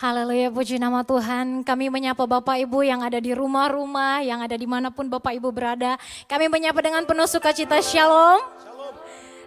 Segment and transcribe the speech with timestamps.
[0.00, 1.60] Haleluya, puji nama Tuhan.
[1.60, 5.52] Kami menyapa Bapak Ibu yang ada di rumah-rumah, yang ada di mana pun Bapak Ibu
[5.52, 6.00] berada.
[6.24, 8.40] Kami menyapa dengan penuh sukacita Shalom.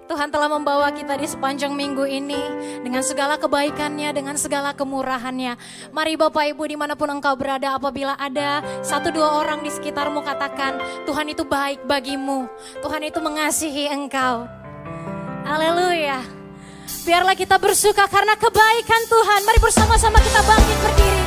[0.05, 2.37] Tuhan telah membawa kita di sepanjang minggu ini
[2.85, 5.57] dengan segala kebaikannya, dengan segala kemurahannya.
[5.89, 10.21] Mari Bapak Ibu di mana pun engkau berada, apabila ada satu dua orang di sekitarmu
[10.21, 10.77] katakan,
[11.09, 12.45] Tuhan itu baik bagimu,
[12.85, 14.45] Tuhan itu mengasihi engkau.
[15.49, 16.42] Haleluya.
[17.03, 19.39] Biarlah kita bersuka karena kebaikan Tuhan.
[19.43, 21.23] Mari bersama-sama kita bangkit berdiri.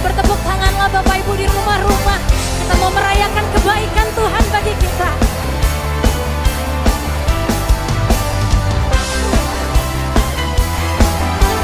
[0.00, 2.20] Bertepuk tanganlah Bapak Ibu di rumah-rumah.
[2.64, 5.10] Kita mau merayakan kebaikan Tuhan bagi kita.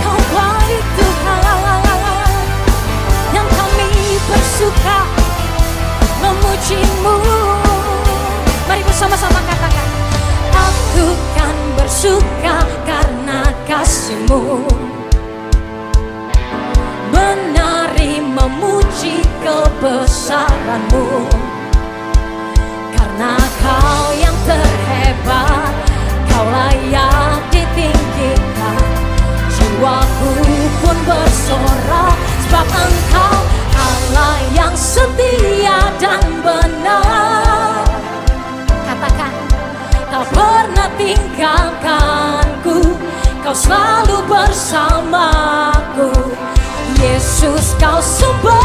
[0.03, 1.41] Kau baik Tuhan
[3.33, 3.91] yang kami
[4.29, 4.99] bersuka
[6.21, 7.17] memujimu.
[8.69, 9.92] Mari bersama-sama katakan
[10.93, 14.61] aku kan bersuka karena kasihmu.
[17.09, 21.33] Menari memuji kebesaranmu.
[22.93, 25.73] Karena kau yang terhebat
[26.29, 28.85] Kau layak ditinggikan.
[29.49, 30.33] Jiwaku
[30.81, 32.17] pun bersorak
[32.49, 33.37] Sebab engkau
[33.81, 37.33] Allah yang setia dan benar.
[40.13, 40.62] Kau pernah
[41.03, 42.95] tinggalkanku.
[43.43, 46.11] Kau selalu bersamaku.
[47.03, 48.63] Yesus kau sumber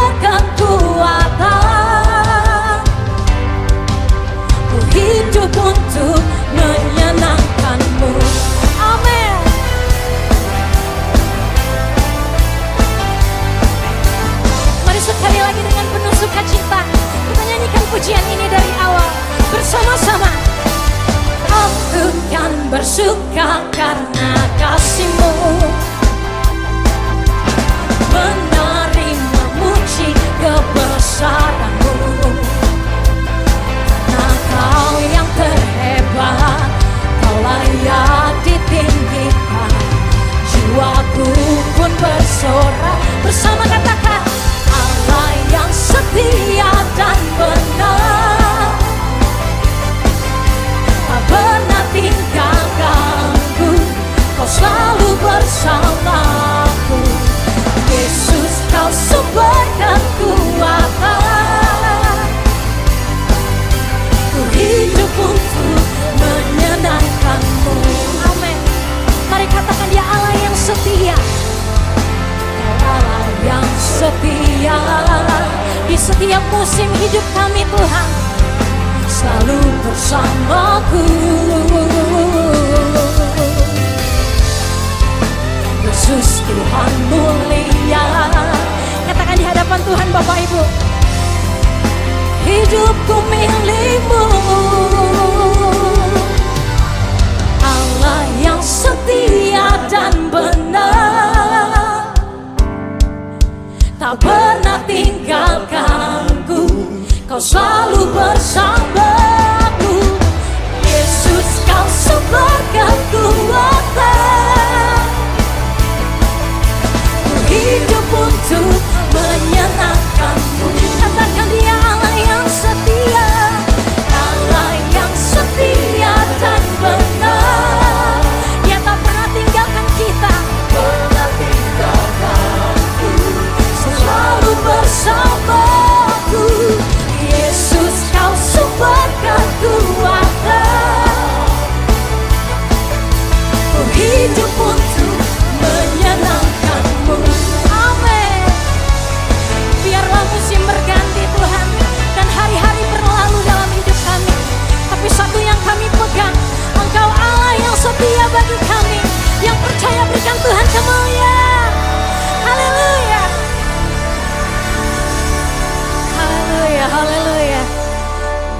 [22.88, 25.17] bersuka karena kasihmu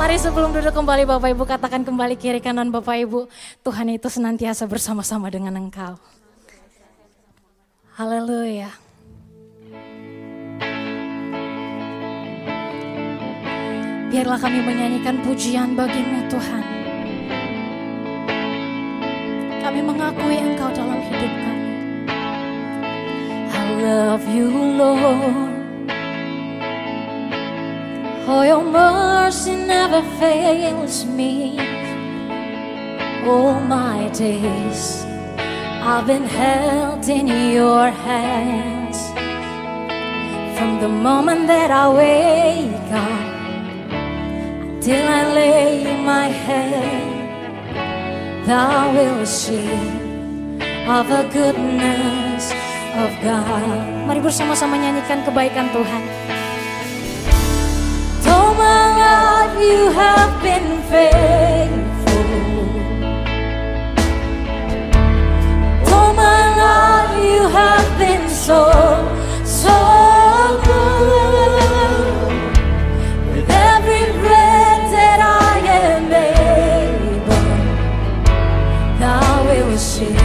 [0.08, 3.28] Mari sebelum duduk kembali Bapak Ibu katakan kembali kiri kanan Bapak Ibu.
[3.60, 6.00] Tuhan itu senantiasa bersama-sama dengan engkau.
[8.00, 8.72] Haleluya.
[14.08, 16.64] Biarlah kami menyanyikan pujian bagimu Tuhan.
[19.60, 21.68] Kami mengakui engkau dalam hidup kami.
[23.52, 25.57] I love you Lord.
[28.28, 31.56] Oh, your mercy never fails me.
[33.24, 35.08] All my days
[35.80, 39.00] I've been held in your hands
[40.60, 43.28] from the moment that I wake up
[44.84, 47.08] till I lay my head.
[48.44, 49.72] Thou will see
[50.84, 52.52] of the goodness
[53.00, 54.04] of God.
[54.04, 56.04] Mari bersama-sama nyanyikan kebaikan Tuhan.
[59.62, 62.28] You have been faithful.
[65.94, 68.62] All my life you have been so,
[69.44, 69.78] so
[70.64, 72.32] good.
[73.32, 77.50] With every breath that I am able,
[79.00, 80.18] thou will sing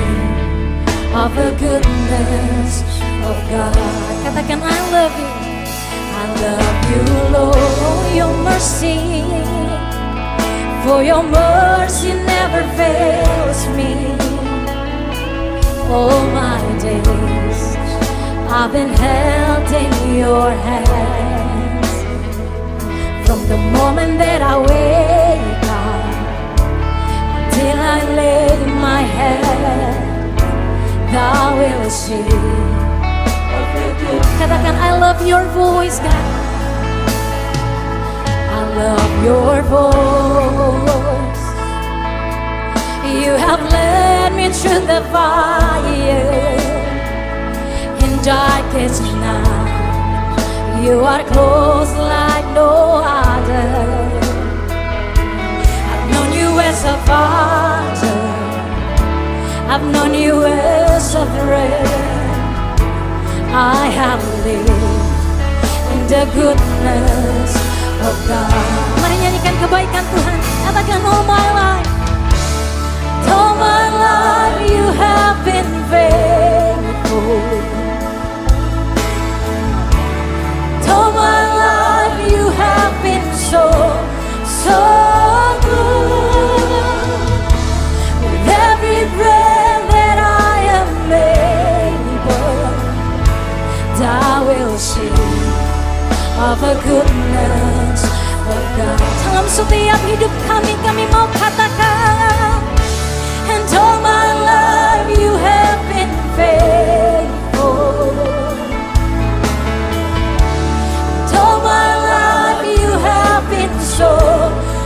[1.15, 2.83] of the goodness
[3.29, 3.77] of God.
[4.25, 5.42] Katakan I love you.
[6.41, 7.03] Love you,
[7.35, 9.23] Lord, your mercy.
[10.85, 13.93] For your mercy never fails me.
[15.89, 17.77] All my days
[18.49, 21.91] I've been held in your hands.
[23.27, 26.03] From the moment that I wake up
[27.55, 30.39] till I lay my head,
[31.13, 32.92] thou will see.
[34.37, 36.27] Katakan I love your voice God.
[38.53, 41.45] I love your voice.
[43.23, 46.29] You have led me through the fire
[48.05, 50.83] In darkest night.
[50.85, 53.73] You are close like no other.
[55.93, 58.21] I've known you as a father.
[59.73, 62.12] I've known you as a friend
[63.55, 64.71] I have lived
[65.93, 67.53] in the goodness
[68.01, 68.49] of God.
[69.05, 70.39] Mari nyanyikan kebaikan Tuhan.
[70.65, 71.91] Katakan all my life.
[73.29, 77.45] All my life you have been faithful.
[80.89, 83.69] All my life you have been so,
[84.45, 84.81] so
[85.61, 86.73] good.
[88.21, 89.42] With every breath
[94.13, 95.09] I will sing
[96.37, 98.01] of goodness
[98.45, 99.01] of God.
[99.25, 102.61] Dalam setiap hidup kami, kami mau katakan,
[103.49, 108.13] and all my life you have been faithful.
[111.17, 114.13] And all my life you have been so,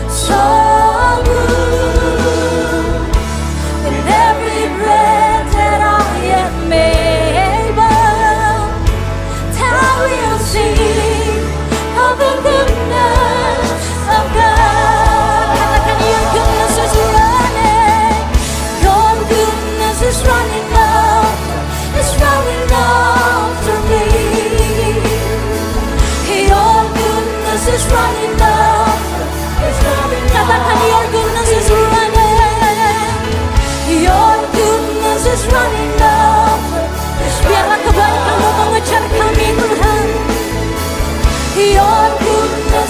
[0.06, 0.65] so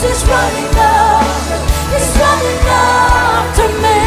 [0.05, 1.59] is running after
[1.97, 4.01] Is running after me.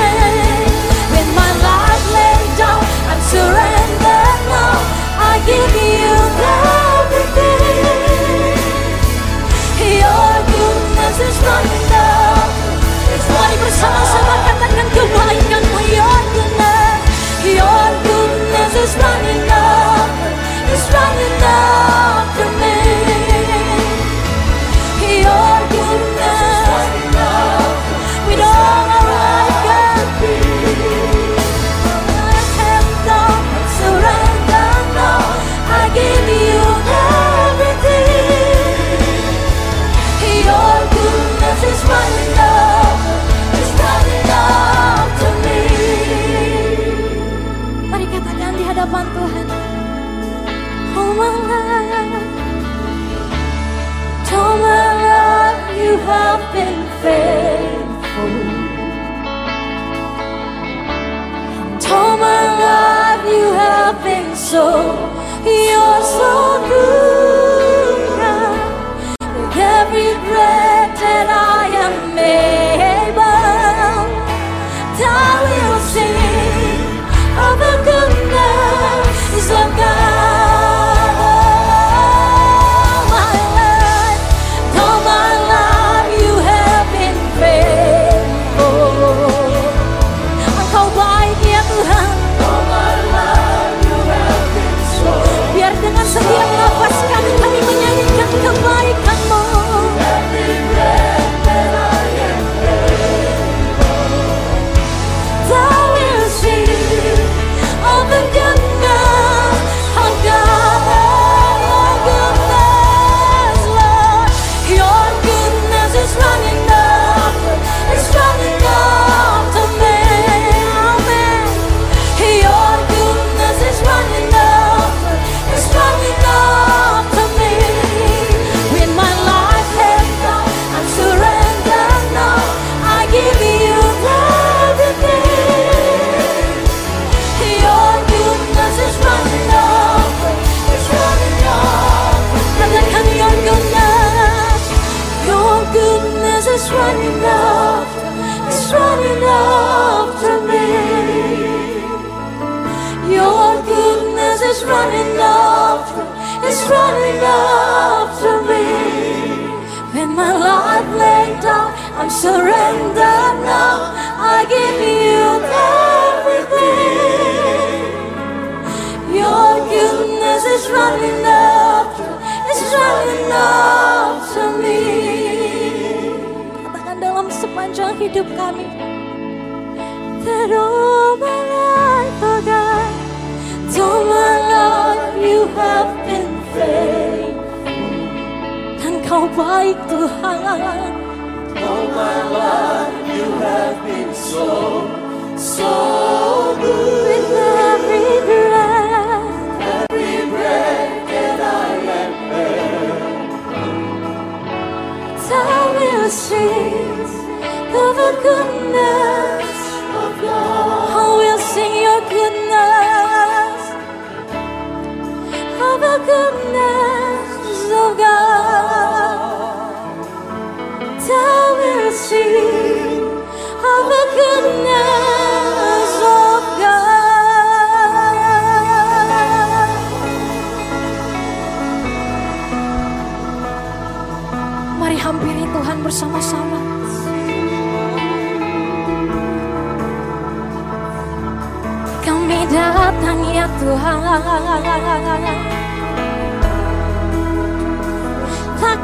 [1.11, 3.21] When my life laid down I'm
[4.53, 4.77] now.
[5.31, 5.78] I give
[64.49, 64.98] so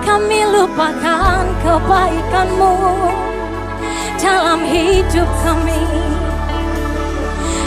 [0.05, 2.77] kami lupakan kebaikanmu
[4.21, 5.81] dalam hidup kami.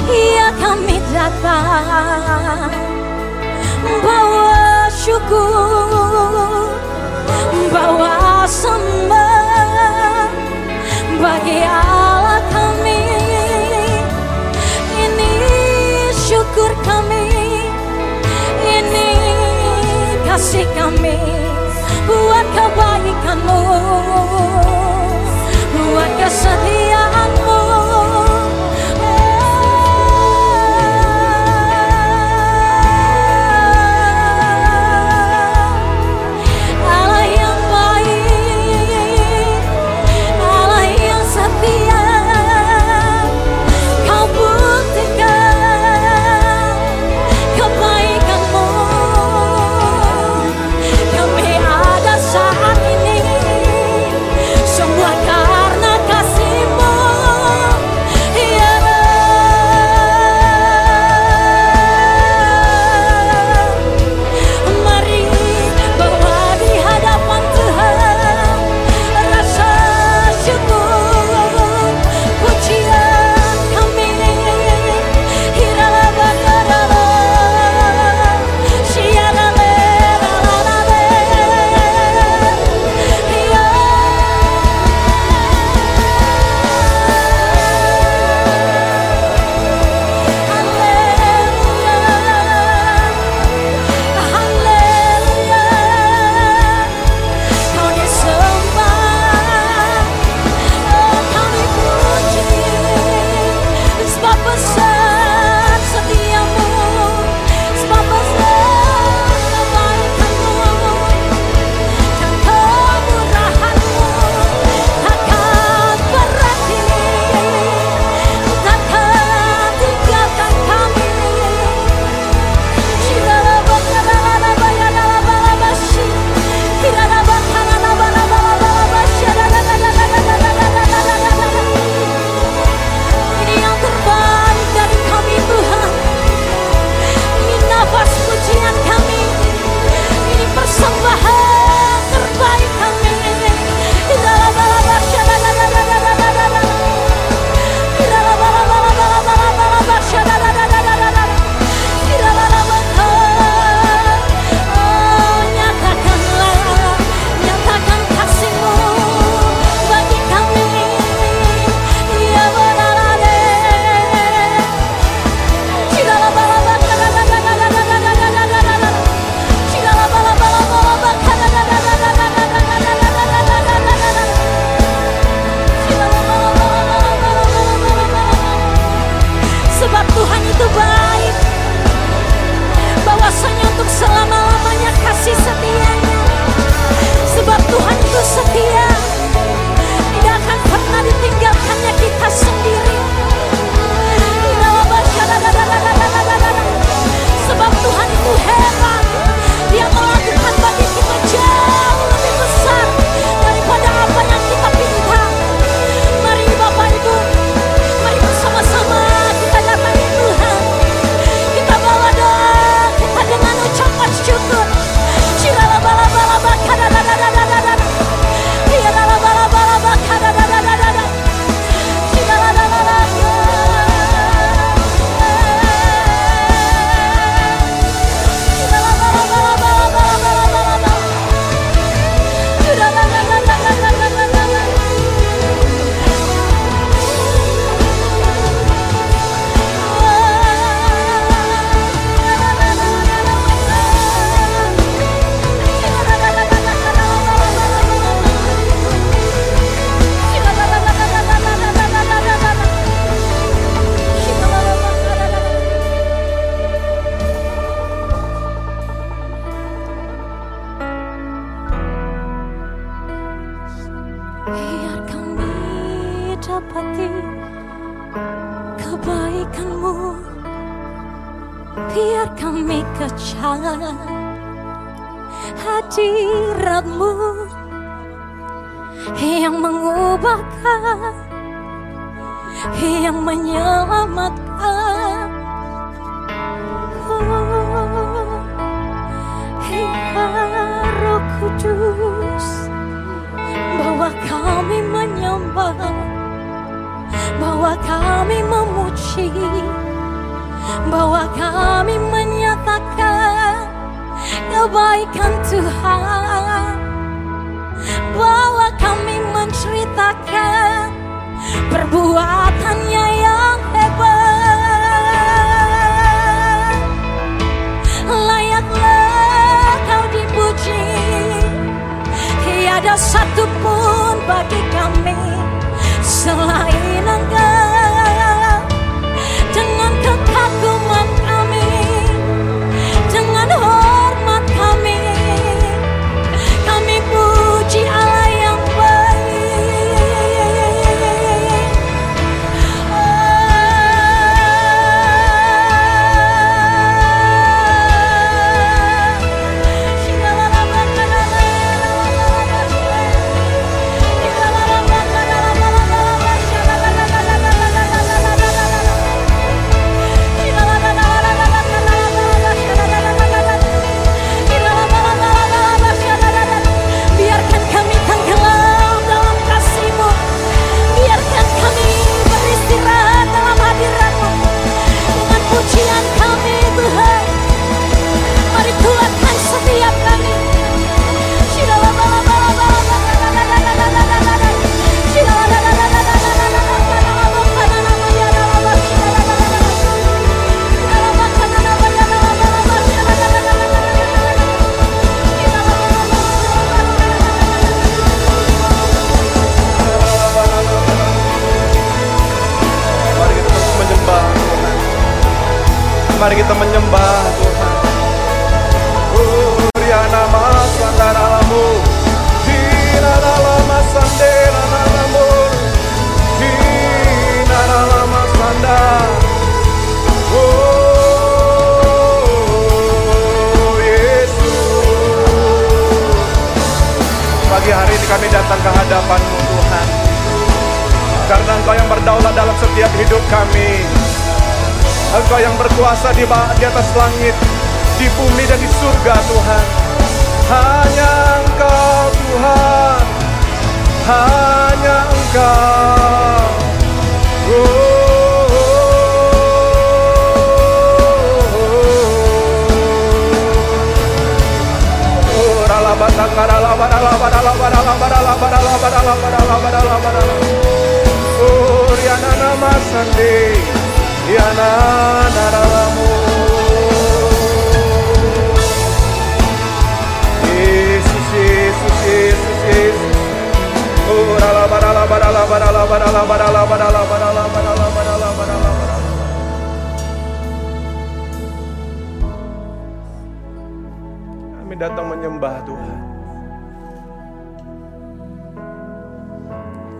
[0.08, 2.72] Ya kami datang
[4.00, 6.70] bawa syukur
[7.74, 10.30] bawa sembah
[11.18, 13.02] bagi Allah kami.
[14.96, 15.34] Ini
[16.14, 17.26] syukur kami
[18.64, 19.10] ini
[20.24, 21.47] kasih kami
[22.08, 23.60] buat kebaikanmu
[25.76, 27.17] buat kesetiaan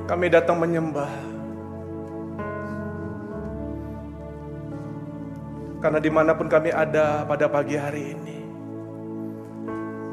[0.09, 1.13] Kami datang menyembah.
[5.85, 8.39] Karena di mana pun kami ada pada pagi hari ini,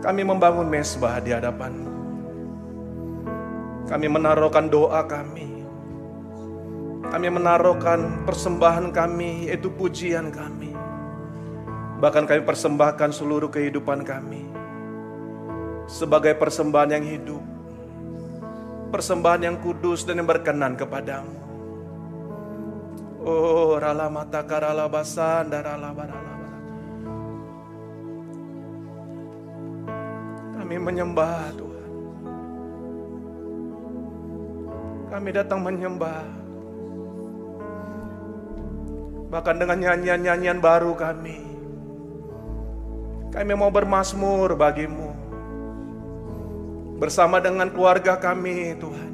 [0.04, 1.94] kami membangun mesbah di hadapanmu.
[3.88, 5.64] Kami menaruhkan doa kami.
[7.08, 10.76] Kami menaruhkan persembahan kami, yaitu pujian kami.
[12.04, 14.44] Bahkan kami persembahkan seluruh kehidupan kami
[15.88, 17.55] sebagai persembahan yang hidup,
[18.94, 21.46] persembahan yang kudus dan yang berkenan kepadamu.
[23.26, 26.62] Oh, rala mata karala basan darala barala bara.
[30.62, 31.92] Kami menyembah Tuhan.
[35.10, 36.22] Kami datang menyembah.
[39.34, 41.42] Bahkan dengan nyanyian-nyanyian baru kami.
[43.34, 45.15] Kami mau bermasmur bagimu.
[46.96, 49.12] Bersama dengan keluarga kami Tuhan.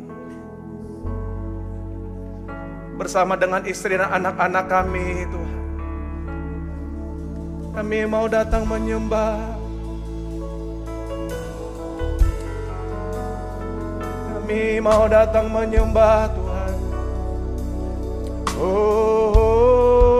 [3.01, 5.61] Bersama dengan istri dan anak-anak kami Tuhan.
[7.71, 9.57] Kami mau datang menyembah.
[14.29, 16.73] Kami mau datang menyembah Tuhan.
[18.61, 20.10] Oh,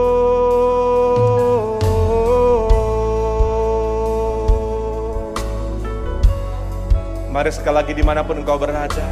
[7.32, 9.08] Mari sekali lagi di mana pun engkau berada.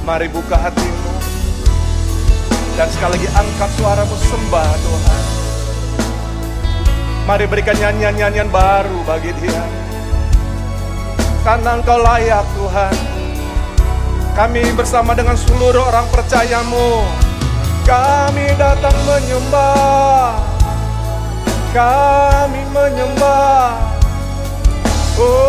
[0.00, 1.12] Mari buka hatimu.
[2.72, 5.24] Dan sekali lagi angkat suaramu sembah Tuhan.
[7.28, 9.60] Mari berikan nyanyian-nyanyian baru bagi dia.
[11.44, 12.96] Karena engkau layak Tuhan.
[14.40, 17.04] Kami bersama dengan seluruh orang percayamu.
[17.84, 20.32] Kami datang menyembah.
[21.76, 23.97] Kami menyembah.
[25.20, 25.48] Oh.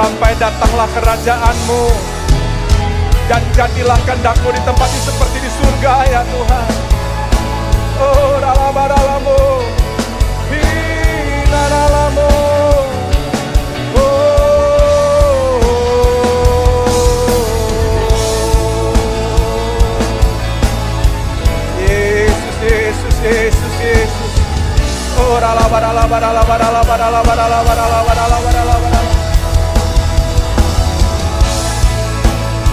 [0.00, 1.82] Sampai datanglah kerajaanmu.
[3.28, 6.68] Dan jadilah kehendakmu di tempat ini seperti di surga ya Tuhan.
[8.00, 9.60] Oh dalam-dalamu
[10.48, 12.32] Hina-dalamu
[21.76, 24.32] Yesus, Yesus, Yesus, Yesus.
[25.20, 26.16] Oh dalam-dalamu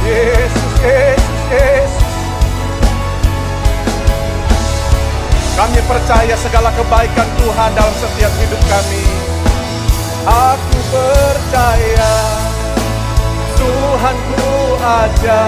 [0.08, 2.06] Yesus, Yesus, Yesus.
[5.60, 9.04] Kami percaya segala kebaikan Tuhan dalam setiap hidup kami.
[10.28, 12.13] Aku percaya
[13.56, 15.43] Tuhan ku aja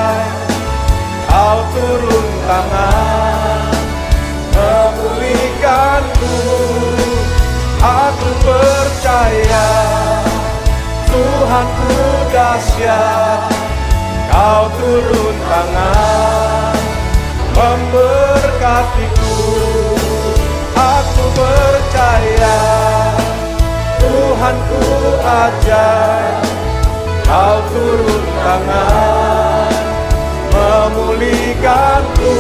[1.28, 3.76] Kau turun tangan
[4.56, 6.36] Memulihkanku
[7.84, 9.68] Aku percaya
[11.12, 11.92] Tuhan ku
[12.32, 13.59] dahsyat
[14.30, 16.78] Kau turun tangan
[17.58, 19.38] memberkatiku.
[20.78, 22.62] Aku percaya
[24.00, 24.86] Tuhanku
[25.26, 26.40] ajar
[27.26, 29.74] Kau turun tangan
[30.54, 32.38] memulihkanku.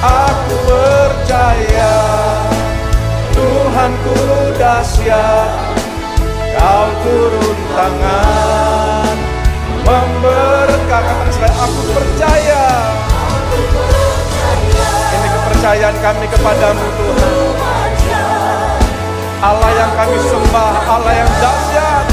[0.00, 1.96] Aku percaya
[3.36, 4.16] Tuhanku
[4.56, 5.52] dahsyat.
[6.56, 8.75] Kau turun tangan
[9.86, 12.62] memberkati saya aku percaya.
[15.14, 17.90] Ini kepercayaan kami kepadamu Tuhan.
[19.36, 22.05] Allah yang kami sembah Allah yang dahsyat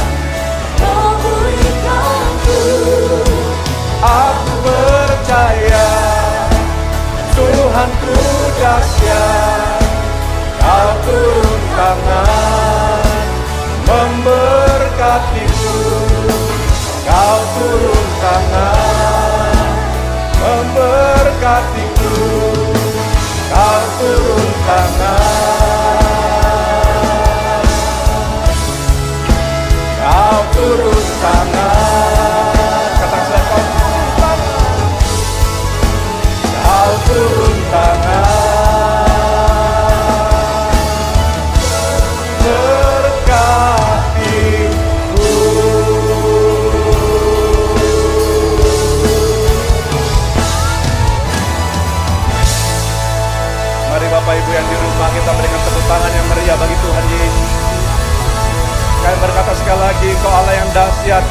[59.73, 61.25] sekali lagi, Engkau Allah yang dahsyat,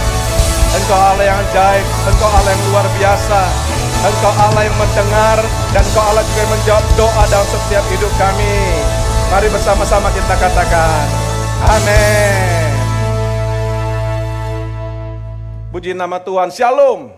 [0.74, 3.40] Engkau Allah yang ajaib, Engkau Allah yang luar biasa,
[4.02, 5.38] Engkau Allah yang mendengar,
[5.70, 8.56] dan Engkau Allah juga yang menjawab doa dalam setiap hidup kami.
[9.30, 11.06] Mari bersama-sama kita katakan,
[11.70, 12.70] Amin.
[15.70, 17.14] Puji nama Tuhan, Shalom.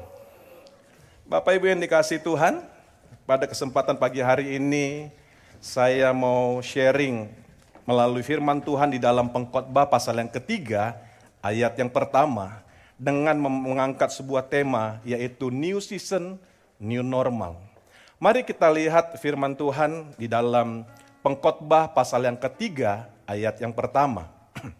[1.25, 2.61] Bapak Ibu yang dikasih Tuhan,
[3.25, 5.09] pada kesempatan pagi hari ini
[5.57, 7.33] saya mau sharing
[7.89, 11.13] melalui firman Tuhan di dalam pengkhotbah pasal yang ketiga
[11.44, 12.64] ayat yang pertama
[12.96, 16.40] dengan mengangkat sebuah tema yaitu new season
[16.80, 17.61] new normal.
[18.16, 20.88] Mari kita lihat firman Tuhan di dalam
[21.20, 24.33] pengkhotbah pasal yang ketiga ayat yang pertama.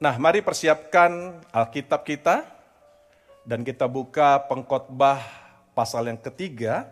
[0.00, 2.48] Nah, mari persiapkan Alkitab kita
[3.44, 5.20] dan kita buka pengkhotbah
[5.76, 6.88] pasal yang ketiga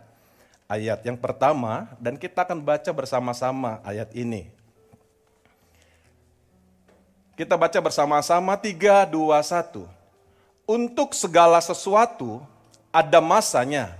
[0.69, 4.58] ayat yang pertama dan kita akan baca bersama-sama ayat ini.
[7.39, 9.87] Kita baca bersama-sama 3 2 1.
[10.67, 12.43] Untuk segala sesuatu
[12.91, 13.95] ada masanya.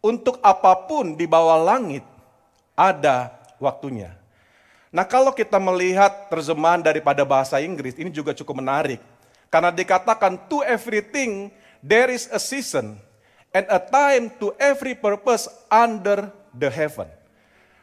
[0.00, 2.00] Untuk apa pun di bawah langit
[2.72, 3.28] ada
[3.60, 4.16] waktunya.
[4.88, 9.04] Nah, kalau kita melihat terjemahan daripada bahasa Inggris ini juga cukup menarik.
[9.52, 11.52] Karena dikatakan to everything
[11.84, 12.96] there is a season
[13.52, 17.04] and a time to every purpose under the heaven.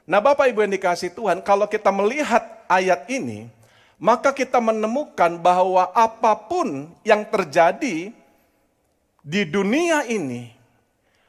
[0.10, 3.54] Nah Bapak Ibu yang dikasih Tuhan, kalau kita melihat ayat ini,
[4.00, 8.16] maka kita menemukan bahwa apa pun yang terjadi
[9.20, 10.56] di dunia ini,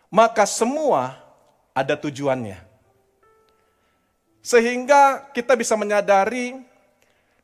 [0.07, 1.19] maka semua
[1.75, 2.63] ada tujuannya.
[4.41, 6.63] Sehingga kita bisa menyadari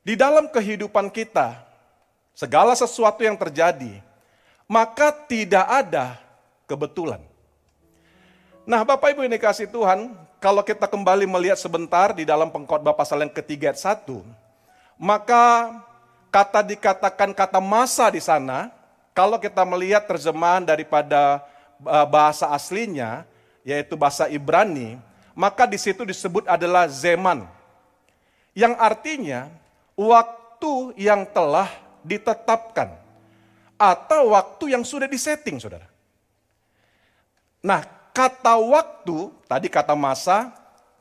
[0.06, 1.58] di dalam kehidupan kita,
[2.30, 3.98] segala sesuatu yang terjadi,
[4.70, 6.22] maka tidak ada
[6.70, 7.18] kebetulan.
[8.62, 13.26] Nah Bapak Ibu ini kasih Tuhan, kalau kita kembali melihat sebentar di dalam pengkhotbah pasal
[13.26, 14.22] yang ketiga ayat satu,
[14.96, 15.76] maka
[16.32, 18.72] kata dikatakan kata masa di sana,
[19.16, 21.40] kalau kita melihat terjemahan daripada
[21.80, 23.24] eh, bahasa aslinya,
[23.64, 25.00] yaitu bahasa Ibrani,
[25.36, 27.44] maka di situ disebut adalah zeman.
[28.56, 29.40] Yang artinya
[29.92, 31.68] waktu yang telah
[32.00, 32.96] ditetapkan
[33.76, 35.84] atau waktu yang sudah disetting, Saudara.
[37.60, 37.84] Nah,
[38.16, 40.56] kata waktu, tadi kata masa,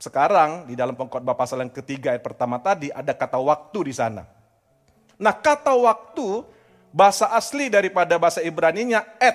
[0.05, 4.29] sekarang di dalam pengkhotbah pasal yang ketiga ayat pertama tadi ada kata waktu di sana.
[5.17, 6.45] Nah, kata waktu
[6.93, 9.33] bahasa asli daripada bahasa Ibrani-nya et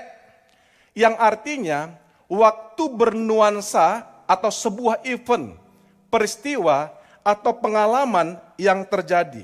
[0.94, 1.98] yang artinya
[2.30, 5.58] waktu bernuansa atau sebuah event,
[6.06, 6.94] peristiwa,
[7.26, 9.42] atau pengalaman yang terjadi.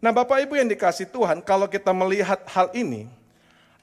[0.00, 3.08] Nah, Bapak Ibu yang dikasih Tuhan, kalau kita melihat hal ini,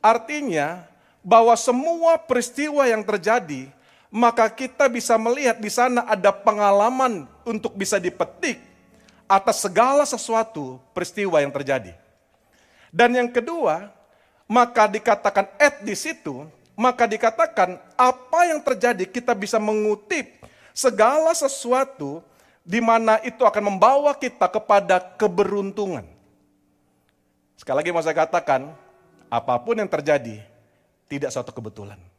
[0.01, 0.89] artinya
[1.21, 3.69] bahwa semua peristiwa yang terjadi,
[4.13, 8.61] maka kita bisa melihat di sana ada pengalaman untuk bisa dipetik
[9.25, 11.97] atas segala sesuatu peristiwa yang terjadi.
[12.93, 13.89] Dan yang kedua,
[14.45, 16.45] maka dikatakan et di situ
[16.77, 20.41] maka dikatakan apa yang terjadi kita bisa mengutip
[20.73, 22.21] segala sesuatu
[22.61, 26.05] di mana itu akan membawa kita kepada keberuntungan.
[27.57, 28.73] Sekali lagi mau saya katakan,
[29.29, 30.41] apa pun yang terjadi
[31.09, 32.12] tidak suatu kebetulan.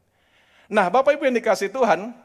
[0.68, 2.16] Nah, Bapak Ibu yang dikasih Tuhan,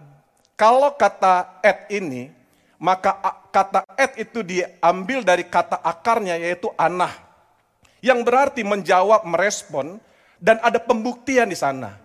[0.56, 2.32] kalau kata et ini,
[2.80, 3.16] maka
[3.52, 7.12] kata et itu diambil dari kata akarnya yaitu anah.
[8.00, 10.00] Yang berarti menjawab, merespon,
[10.40, 12.00] dan ada pembuktian di sana.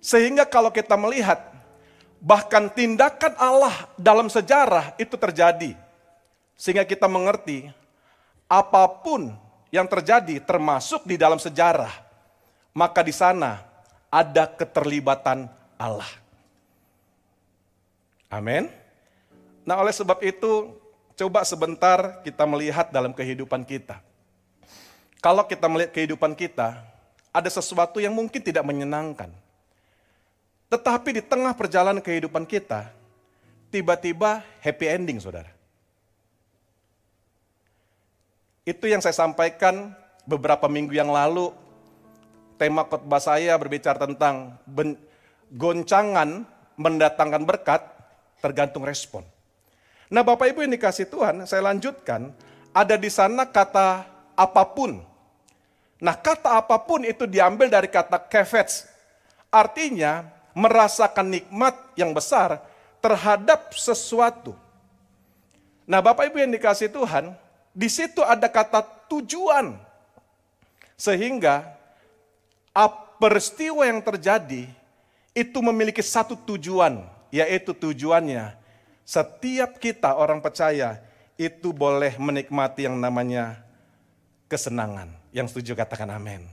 [0.00, 1.52] Sehingga kalau kita melihat
[2.16, 5.76] bahkan tindakan Allah dalam sejarah itu terjadi.
[6.56, 7.68] Sehingga kita mengerti
[8.48, 9.36] apa pun
[9.68, 11.92] yang terjadi termasuk di dalam sejarah,
[12.72, 13.60] maka di sana
[14.08, 16.10] ada keterlibatan Allah.
[18.28, 18.68] Amin.
[19.64, 20.74] Nah, oleh sebab itu,
[21.16, 24.02] coba sebentar kita melihat dalam kehidupan kita.
[25.24, 26.82] Kalau kita melihat kehidupan kita,
[27.32, 29.32] ada sesuatu yang mungkin tidak menyenangkan
[30.68, 32.92] tetapi di tengah perjalanan kehidupan kita,
[33.72, 35.48] tiba-tiba happy ending, saudara.
[38.68, 39.96] Itu yang saya sampaikan
[40.28, 41.56] beberapa minggu yang lalu.
[42.60, 44.60] Tema khotbah saya berbicara tentang
[45.52, 46.44] goncangan
[46.78, 47.82] mendatangkan berkat
[48.38, 49.24] tergantung respon.
[50.08, 52.32] Nah Bapak Ibu yang dikasih Tuhan, saya lanjutkan.
[52.72, 54.06] Ada di sana kata
[54.38, 55.02] apa pun.
[55.98, 58.86] Nah kata apa pun itu diambil dari kata kefets.
[59.48, 62.60] Artinya merasakan nikmat yang besar
[62.98, 64.52] terhadap sesuatu.
[65.88, 67.32] Nah, Bapak Ibu yang dikasih Tuhan,
[67.72, 69.78] di situ ada kata tujuan.
[70.98, 71.78] Sehingga
[73.18, 74.70] peristiwa yang terjadi
[75.38, 78.58] itu memiliki satu tujuan, yaitu tujuannya
[79.08, 81.00] setiap kita orang percaya
[81.40, 83.64] itu boleh menikmati yang namanya
[84.52, 85.08] kesenangan.
[85.32, 86.44] Yang setuju katakan amin.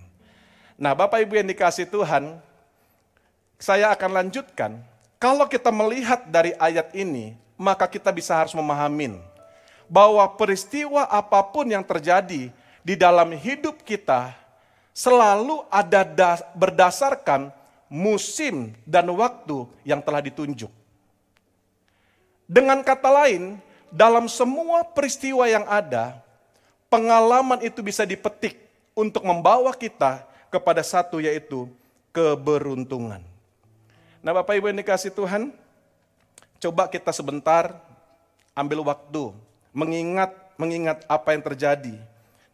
[0.80, 2.40] Nah, Bapak Ibu yang dikasih Tuhan,
[3.60, 4.80] saya akan lanjutkan.
[5.20, 9.20] Kalau kita melihat dari ayat ini, maka kita bisa harus memahamin
[9.92, 12.52] bahwa peristiwa apa pun yang terjadi
[12.86, 14.32] di dalam hidup kita
[14.96, 16.08] selalu ada
[16.56, 17.52] berdasarkan
[17.92, 20.70] musim dan waktu yang telah ditunjuk.
[22.46, 23.58] Dengan kata lain,
[23.90, 26.22] dalam semua peristiwa yang ada,
[26.90, 28.62] pengalaman itu bisa dipetik
[28.94, 30.22] untuk membawa kita
[30.54, 31.68] kepada satu yaitu
[32.14, 33.20] keberuntungan.
[34.22, 35.54] Nah Bapak Ibu yang dikasih Tuhan,
[36.62, 37.76] coba kita sebentar
[38.56, 39.36] ambil waktu
[39.76, 41.96] mengingat mengingat apa yang terjadi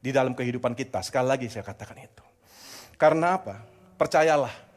[0.01, 1.05] di dalam kehidupan kita.
[1.05, 2.25] Sekali lagi saya katakan itu.
[2.97, 3.61] Karena apa?
[4.01, 4.70] Percayalah.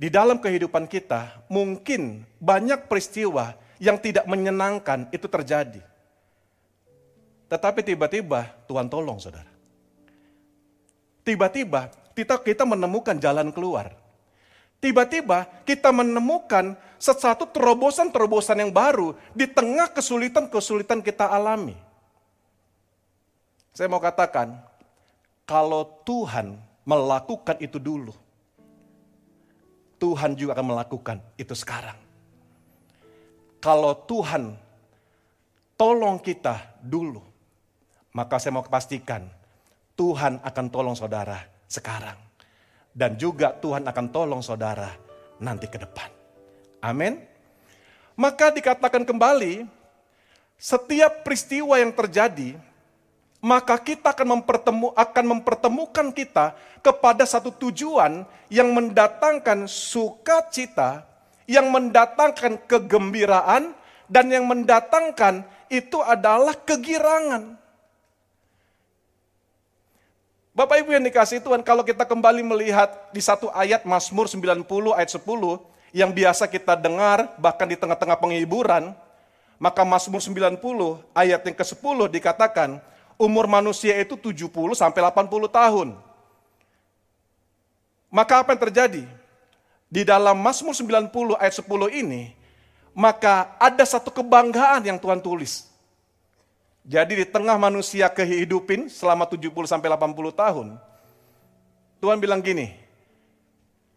[0.00, 5.84] Di dalam kehidupan kita mungkin banyak peristiwa yang tidak menyenangkan itu terjadi.
[7.52, 9.52] Tetapi tiba-tiba Tuhan tolong saudara.
[11.20, 13.92] Tiba-tiba kita kita menemukan jalan keluar.
[14.80, 21.76] Tiba-tiba kita menemukan sesuatu terobosan-terobosan yang baru di tengah kesulitan-kesulitan kita alami.
[23.76, 24.56] Saya mau katakan,
[25.44, 26.56] kalau Tuhan
[26.88, 28.16] melakukan itu dulu,
[30.00, 31.94] Tuhan juga akan melakukan itu sekarang.
[33.60, 34.56] Kalau Tuhan
[35.76, 37.20] tolong kita dulu,
[38.16, 39.28] maka saya mau pastikan
[40.00, 42.16] Tuhan akan tolong saudara sekarang.
[42.90, 44.90] Dan juga Tuhan akan tolong saudara
[45.38, 46.08] nanti ke depan.
[46.80, 47.20] Amin.
[48.16, 49.68] Maka dikatakan kembali,
[50.56, 52.56] setiap peristiwa yang terjadi,
[53.40, 56.52] maka kita akan, mempertemu, akan mempertemukan kita
[56.84, 61.08] kepada satu tujuan yang mendatangkan sukacita,
[61.48, 63.72] yang mendatangkan kegembiraan,
[64.10, 67.56] dan yang mendatangkan itu adalah kegirangan.
[70.50, 75.10] Bapak Ibu yang dikasih Tuhan, kalau kita kembali melihat di satu ayat Mazmur 90 ayat
[75.14, 75.24] 10
[75.96, 78.92] yang biasa kita dengar bahkan di tengah-tengah penghiburan,
[79.62, 80.58] maka Mazmur 90
[81.14, 82.82] ayat yang ke-10 dikatakan
[83.20, 85.88] umur manusia itu 70 sampai 80 tahun.
[88.08, 89.04] Maka apa yang terjadi?
[89.92, 92.32] Di dalam Mazmur 90 ayat 10 ini,
[92.96, 95.68] maka ada satu kebanggaan yang Tuhan tulis.
[96.80, 100.68] Jadi di tengah manusia kehidupin selama 70 sampai 80 tahun,
[102.00, 102.72] Tuhan bilang gini,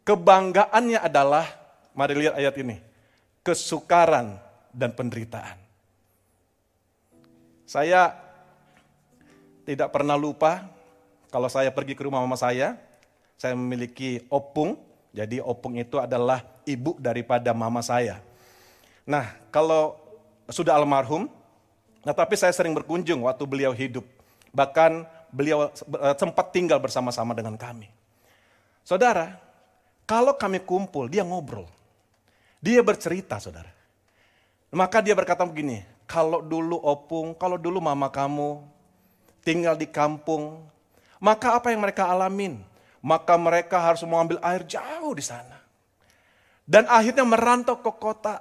[0.04, 1.48] kebanggaannya adalah,
[1.96, 2.84] mari lihat ayat ini,
[3.40, 4.36] kesukaran
[4.76, 5.58] dan penderitaan.
[7.64, 8.23] Saya
[9.64, 10.68] tidak pernah lupa
[11.32, 12.78] kalau saya pergi ke rumah mama saya,
[13.40, 14.78] saya memiliki opung,
[15.16, 18.22] jadi opung itu adalah ibu daripada mama saya.
[19.04, 19.98] Nah, kalau
[20.48, 21.28] sudah almarhum,
[22.04, 24.04] Nah, tapi saya sering berkunjung waktu beliau hidup.
[24.52, 27.88] Bahkan beliau eh, sempat tinggal bersama-sama dengan kami.
[28.84, 29.40] Saudara,
[30.04, 31.66] kalau kami kumpul, dia ngobrol.
[32.60, 33.72] Dia bercerita, saudara.
[34.76, 38.60] Maka dia berkata begini, kalau dulu opung, kalau dulu mama kamu
[39.44, 40.64] tinggal di kampung,
[41.20, 42.64] maka apa yang mereka alamin?
[43.04, 45.60] Maka mereka harus mengambil air jauh di sana.
[46.64, 48.40] Dan akhirnya merantau ke kota,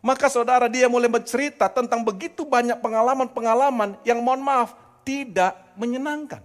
[0.00, 4.72] maka saudara dia mulai bercerita tentang begitu banyak pengalaman-pengalaman yang mohon maaf
[5.04, 6.40] tidak menyenangkan.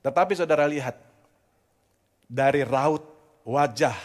[0.00, 0.96] Tetapi saudara lihat,
[2.24, 3.04] dari raut
[3.44, 3.96] wajah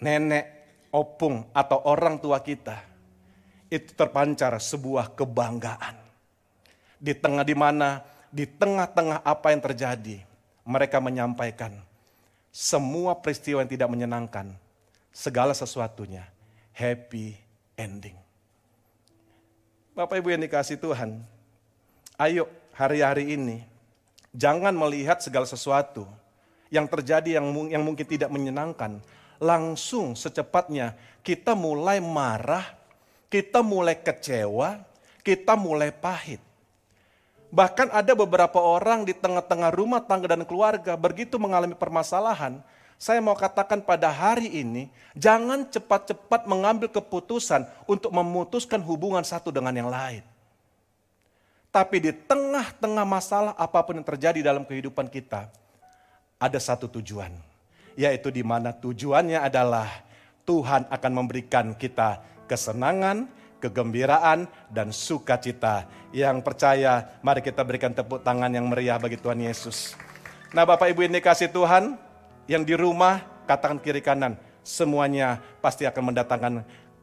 [0.00, 0.44] nenek,
[0.88, 2.80] opung atau orang tua kita,
[3.68, 6.01] itu terpancar sebuah kebanggaan.
[7.02, 10.22] Di tengah di mana, di tengah-tengah apa yang terjadi,
[10.62, 11.74] mereka menyampaikan
[12.54, 14.54] semua peristiwa yang tidak menyenangkan,
[15.10, 16.24] segala sesuatunya
[16.72, 17.36] happy
[17.74, 18.16] ending.
[19.92, 21.20] Bapak Ibu yang dikasih Tuhan,
[22.16, 23.60] ayo hari-hari ini
[24.32, 26.08] jangan melihat segala sesuatu
[26.72, 29.04] yang terjadi yang, yang mungkin tidak menyenangkan.
[29.36, 32.72] Langsung secepatnya kita mulai marah,
[33.28, 34.80] kita mulai kecewa,
[35.20, 36.40] kita mulai pahit.
[37.52, 42.64] Bahkan ada beberapa orang di tengah-tengah rumah tangga dan keluarga begitu mengalami permasalahan,
[42.96, 49.76] saya mau katakan pada hari ini, jangan cepat-cepat mengambil keputusan untuk memutuskan hubungan satu dengan
[49.76, 50.24] yang lain.
[51.68, 55.52] Tapi di tengah-tengah masalah apa pun yang terjadi dalam kehidupan kita,
[56.40, 57.36] ada satu tujuan,
[58.00, 59.92] yaitu di mana tujuannya adalah
[60.48, 63.28] Tuhan akan memberikan kita kesenangan,
[63.62, 65.86] kegembiraan, dan sukacita.
[66.10, 69.94] Yang percaya, mari kita berikan tepuk tangan yang meriah bagi Tuhan Yesus.
[70.50, 71.94] Nah Bapak Ibu ini kasih Tuhan,
[72.50, 74.34] yang di rumah, katakan kiri kanan,
[74.66, 76.54] semuanya pasti akan mendatangkan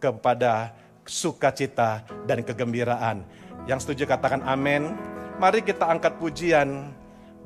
[0.03, 0.75] kepada
[1.07, 3.23] sukacita dan kegembiraan.
[3.65, 4.93] Yang setuju katakan amin.
[5.39, 6.91] Mari kita angkat pujian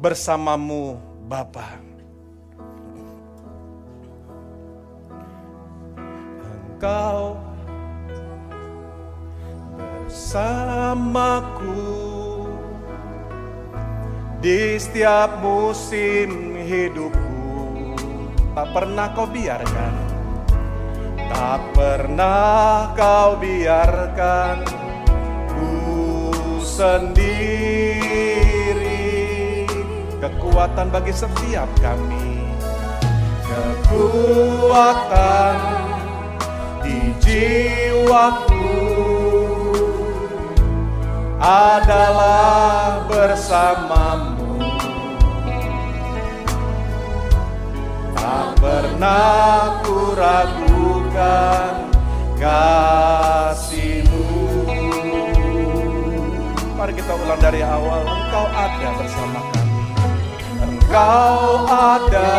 [0.02, 0.98] bersamamu
[1.30, 1.78] Bapa.
[6.74, 7.40] Engkau
[10.14, 11.74] bersamaku.
[14.38, 17.98] Di setiap musim hidupku
[18.54, 20.14] tak pernah kau biarkan.
[21.34, 24.62] Tak pernah kau biarkan
[25.50, 26.30] ku
[26.62, 28.06] sendiri.
[30.22, 32.48] Kekuatan bagi setiap kami
[33.44, 34.16] Kekuatan
[36.80, 39.03] di jiwaku
[41.44, 44.64] adalah bersamamu.
[48.16, 51.92] Tak pernah ku ragukan
[52.40, 54.24] kasihmu.
[56.80, 58.08] Mari kita ulang dari awal.
[58.08, 59.84] Engkau ada bersama kami.
[60.64, 62.32] Engkau ada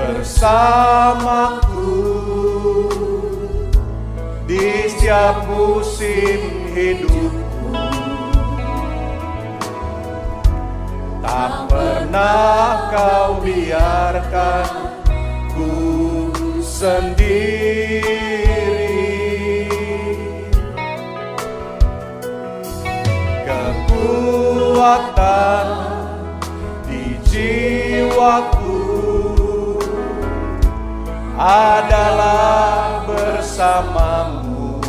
[0.00, 1.28] bersamaku.
[4.48, 7.49] Di setiap musim hidupku
[11.20, 14.96] Tak pernah kau biarkan
[15.52, 15.68] ku
[16.64, 18.08] sendiri.
[23.44, 24.88] Kekuatan
[26.88, 28.80] di jiwaku
[31.36, 34.80] adalah bersamamu.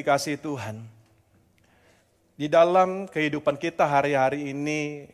[0.00, 0.80] Dikasihi Tuhan,
[2.40, 5.12] di dalam kehidupan kita hari-hari ini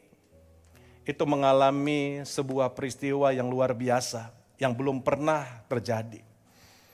[1.03, 4.31] itu mengalami sebuah peristiwa yang luar biasa
[4.63, 6.23] yang belum pernah terjadi.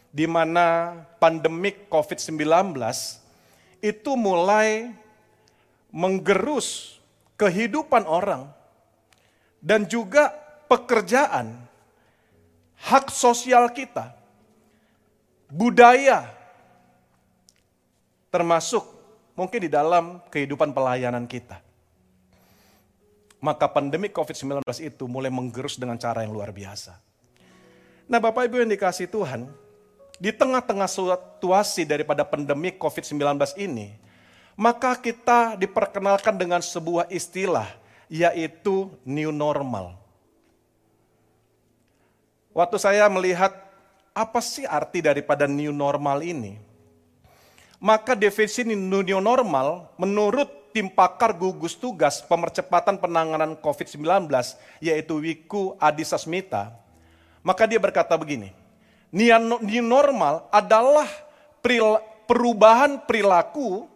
[0.08, 2.80] Di mana pandemik COVID-19
[3.84, 4.88] itu mulai
[5.92, 6.96] menggerus
[7.36, 8.48] kehidupan orang
[9.60, 10.32] dan juga
[10.64, 11.60] pekerjaan,
[12.88, 14.16] hak sosial kita,
[15.52, 16.40] budaya,
[18.32, 18.80] termasuk
[19.36, 21.60] mungkin di dalam kehidupan pelayanan kita.
[23.42, 26.96] Maka pandemi COVID-19 itu mulai menggerus dengan cara yang luar biasa.
[28.08, 29.50] Nah Bapak Ibu yang dikasih Tuhan,
[30.16, 33.20] di tengah-tengah situasi daripada pandemi COVID-19
[33.60, 33.98] ini,
[34.54, 37.68] maka kita diperkenalkan dengan sebuah istilah,
[38.06, 39.98] yaitu new normal.
[42.54, 43.50] Waktu saya melihat
[44.12, 46.60] apa sih arti daripada new normal ini,
[47.82, 54.30] maka definisi new normal menurut tim pakar gugus tugas pemercepatan penanganan COVID-19,
[54.78, 56.70] yaitu Wiku Adhisa Smita,
[57.42, 58.54] maka dia berkata begini,
[59.10, 61.10] new normal adalah
[62.30, 63.90] perubahan perilaku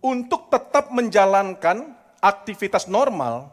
[0.00, 1.92] untuk tetap menjalankan
[2.24, 3.52] aktivitas normal,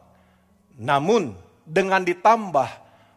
[0.79, 1.35] namun
[1.67, 2.71] dengan ditambah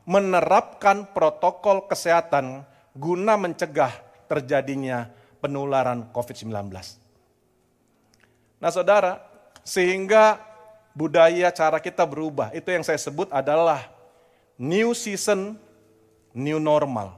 [0.05, 2.67] menerapkan protokol kesehatan
[2.99, 3.95] guna mencegah
[4.27, 5.09] terjadinya
[5.39, 6.53] penularan COVID-19.
[8.59, 9.23] Nah saudara,
[9.63, 10.43] sehingga
[10.97, 13.87] budaya cara kita berubah, itu yang saya sebut adalah
[14.59, 15.55] new season,
[16.35, 17.15] new normal.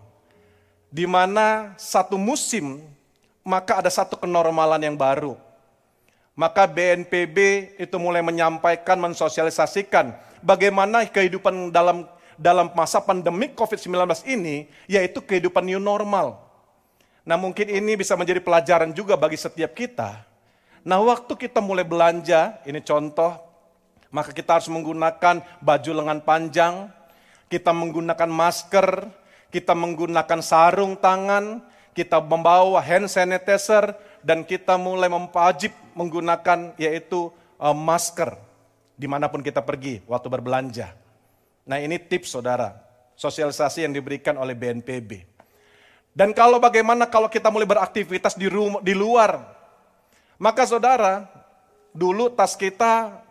[0.93, 2.83] Di mana satu musim,
[3.41, 5.39] maka ada satu kenormalan yang baru.
[6.37, 7.37] Maka BNPB
[7.77, 12.09] itu mulai menyampaikan, mensosialisasikan bagaimana kehidupan dalam
[12.41, 16.50] dalam masa pandemi COVID-19 ini, yaitu kehidupan new normal.
[17.25, 20.25] Nah mungkin ini bisa menjadi pelajaran juga bagi setiap kita.
[20.81, 23.37] Nah waktu kita mulai belanja, ini contoh,
[24.09, 26.75] maka kita harus menggunakan baju lengan panjang,
[27.53, 29.07] kita menggunakan masker,
[29.53, 31.61] kita menggunakan sarung tangan,
[31.93, 33.93] kita membawa hand sanitizer,
[34.25, 37.29] dan kita mulai mempajib menggunakan yaitu
[37.61, 38.37] uh, masker
[39.01, 40.93] di mana pun kita pergi waktu berbelanja.
[41.65, 42.77] Nah ini tips saudara,
[43.17, 45.40] sosialisasi yang diberikan oleh BNPB.
[46.11, 49.47] Dan kalau bagaimana kalau kita mulai beraktivitas di, rumah, di luar,
[50.37, 51.31] maka saudara,
[51.95, 53.23] dulu tas kita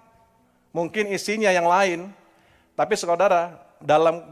[0.71, 2.07] mungkin isinya yang lain,
[2.80, 4.23] tapi saudara, dalam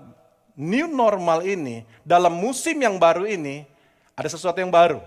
[0.55, 3.67] new normal ini, dalam musim yang baru ini,
[4.15, 5.03] ada sesuatu yang baru.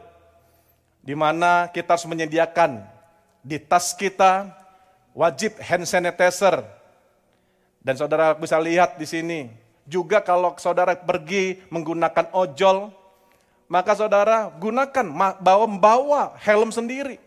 [1.01, 2.85] Di mana kita harus menyediakan
[3.41, 4.53] di tas kita
[5.17, 6.61] wajib hand sanitizer,
[7.81, 9.49] dan saudara bisa lihat di sini,
[9.89, 12.93] juga kalau saudara pergi menggunakan ojol,
[13.71, 15.07] maka saudara gunakan
[15.39, 17.23] bawa membawa helm sendiri.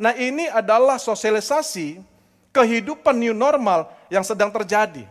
[0.00, 2.00] Nah ini adalah sosialisasi
[2.48, 5.04] kehidupan new normal yang sedang terjadi.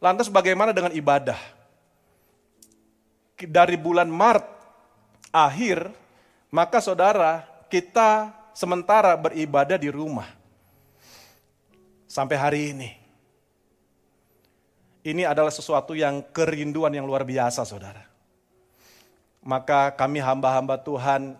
[0.00, 1.36] Lantas bagaimana dengan ibadah?
[3.36, 4.48] Dari bulan Maret
[5.28, 5.92] akhir,
[6.48, 10.32] maka saudara kita sementara beribadah di rumah
[12.08, 12.90] sampai hari ini.
[15.04, 18.15] Ini adalah sesuatu yang kerinduan yang luar biasa, saudara.
[19.46, 21.38] Maka kami hamba-hamba Tuhan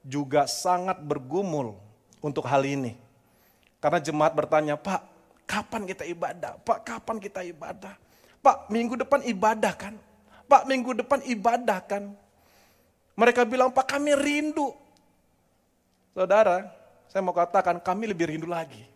[0.00, 1.76] juga sangat bergumul
[2.24, 2.96] untuk hal ini.
[3.76, 5.04] Karena jemaat bertanya, Pak,
[5.44, 6.56] kapan kita ibadah?
[6.64, 7.92] Pak, kapan kita ibadah?
[8.40, 9.94] Pak, minggu depan ibadah kan?
[10.48, 12.16] Pak, minggu depan ibadah kan?
[13.20, 14.72] Mereka bilang, Pak kami rindu.
[16.16, 16.72] Saudara,
[17.12, 18.88] saya mau katakan kami lebih rindu lagi.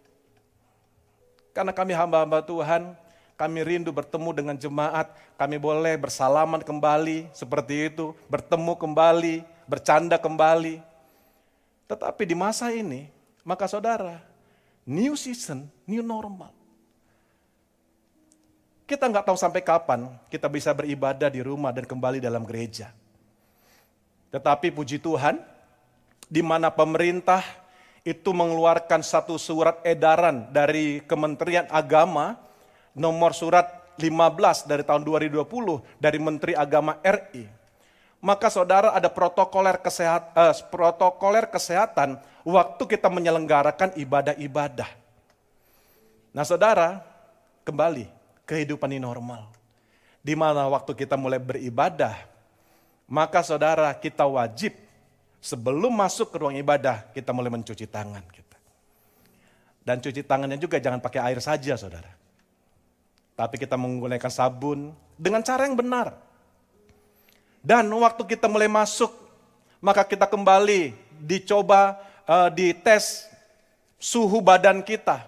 [1.52, 2.96] Karena kami hamba-hamba Tuhan,
[3.36, 10.80] kami rindu bertemu dengan jemaat, kami boleh bersalaman kembali seperti itu, bertemu kembali, bercanda kembali.
[11.86, 13.12] Tetapi di masa ini,
[13.44, 14.24] maka saudara,
[14.88, 16.50] new season, new normal.
[18.88, 22.94] Kita nggak tahu sampai kapan kita bisa beribadah di rumah dan kembali dalam gereja.
[24.30, 25.42] Tetapi puji Tuhan,
[26.26, 27.42] di mana pemerintah
[28.06, 32.38] itu mengeluarkan satu surat edaran dari Kementerian Agama,
[32.96, 33.68] nomor surat
[34.00, 35.44] 15 dari tahun 2020
[36.00, 37.44] dari Menteri Agama RI.
[38.24, 44.88] Maka saudara ada protokoler kesehatan, eh, protokoler kesehatan waktu kita menyelenggarakan ibadah-ibadah.
[46.32, 47.04] Nah saudara,
[47.62, 48.08] kembali
[48.48, 49.52] kehidupan ini normal.
[50.24, 52.18] Di mana waktu kita mulai beribadah,
[53.06, 54.74] maka saudara kita wajib
[55.38, 58.58] sebelum masuk ke ruang ibadah kita mulai mencuci tangan kita.
[59.86, 62.25] Dan cuci tangannya juga jangan pakai air saja saudara.
[63.36, 66.16] Tapi kita menggunakan sabun dengan cara yang benar.
[67.60, 69.12] Dan waktu kita mulai masuk,
[69.84, 73.28] maka kita kembali dicoba uh, dites
[74.00, 75.20] suhu badan kita.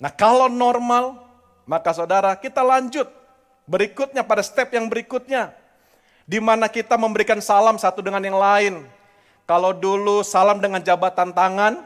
[0.00, 1.20] Nah kalau normal,
[1.68, 3.06] maka saudara kita lanjut
[3.68, 5.54] berikutnya pada step yang berikutnya
[6.26, 8.74] di mana kita memberikan salam satu dengan yang lain.
[9.46, 11.82] Kalau dulu salam dengan jabatan tangan,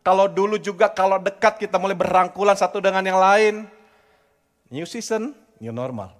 [0.00, 3.68] kalau dulu juga kalau dekat kita mulai berangkulan satu dengan yang lain.
[4.72, 6.16] New season, new normal.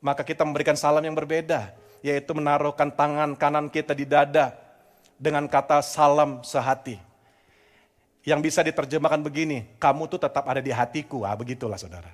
[0.00, 4.56] Maka kita memberikan salam yang berbeda, yaitu menaruhkan tangan kanan kita di dada
[5.16, 7.00] dengan kata salam sehati.
[8.26, 12.10] Yang bisa diterjemahkan begini, kamu tuh tetap ada di hatiku, ah begitulah saudara.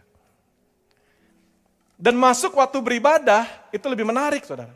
[1.96, 4.74] Dan masuk waktu beribadah itu lebih menarik saudara.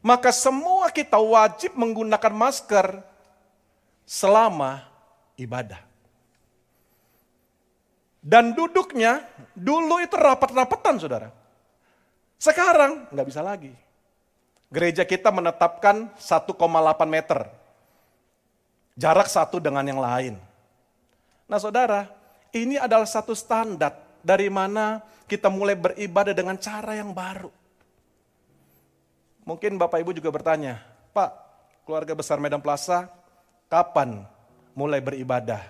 [0.00, 3.00] Maka semua kita wajib menggunakan masker
[4.04, 4.84] selama
[5.36, 5.89] ibadah.
[8.20, 9.24] Dan duduknya
[9.56, 11.28] dulu itu rapat-rapatan saudara.
[12.36, 13.72] Sekarang nggak bisa lagi.
[14.70, 16.54] Gereja kita menetapkan 1,8
[17.08, 17.48] meter.
[18.94, 20.36] Jarak satu dengan yang lain.
[21.48, 22.06] Nah saudara,
[22.52, 27.50] ini adalah satu standar dari mana kita mulai beribadah dengan cara yang baru.
[29.48, 30.78] Mungkin Bapak Ibu juga bertanya,
[31.10, 31.30] Pak,
[31.82, 33.10] keluarga besar Medan Plaza,
[33.66, 34.22] kapan
[34.78, 35.64] mulai beribadah?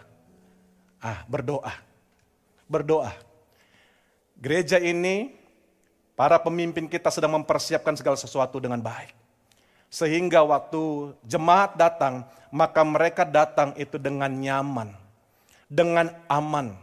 [1.00, 1.89] Ah, berdoa.
[2.70, 3.10] Berdoa.
[4.38, 5.34] Gereja ini,
[6.14, 9.10] para pemimpin kita sedang mempersiapkan segala sesuatu dengan baik.
[9.90, 12.22] Sehingga waktu jemaat datang,
[12.54, 14.94] maka mereka datang itu dengan nyaman,
[15.66, 16.78] dengan aman.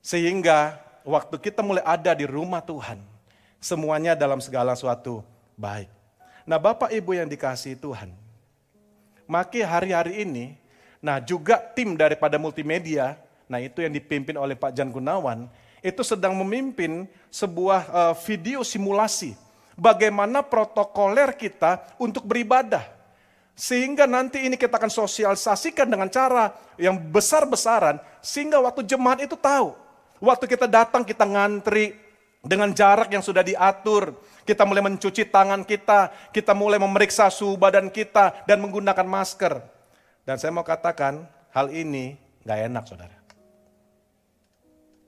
[0.00, 2.96] Sehingga waktu kita mulai ada di rumah Tuhan,
[3.60, 5.20] semuanya dalam segala suatu
[5.52, 5.92] baik.
[6.48, 8.08] Nah Bapak Ibu yang dikasih Tuhan,
[9.28, 10.56] maki hari-hari ini,
[10.98, 15.46] nah juga tim daripada multimedia, nah itu yang dipimpin oleh Pak Jan Gunawan,
[15.82, 19.34] itu sedang memimpin sebuah uh, video simulasi
[19.74, 22.86] bagaimana protokoler kita untuk beribadah.
[23.52, 29.82] Sehingga nanti ini kita akan sosialisasikan dengan cara yang besar-besaran, sehingga waktu jemaat itu tahu
[30.22, 31.98] Waktu kita datang kita ngantri
[32.46, 34.14] dengan jarak yang sudah diatur.
[34.46, 39.58] Kita mulai mencuci tangan kita, kita mulai memeriksa suhu badan kita dan menggunakan masker.
[40.22, 42.14] Dan saya mau katakan hal ini
[42.46, 43.21] gak enak saudara.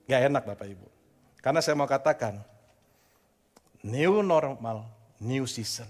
[0.05, 0.87] Gak enak Bapak Ibu.
[1.41, 2.41] Karena saya mau katakan,
[3.85, 4.85] new normal,
[5.21, 5.89] new season.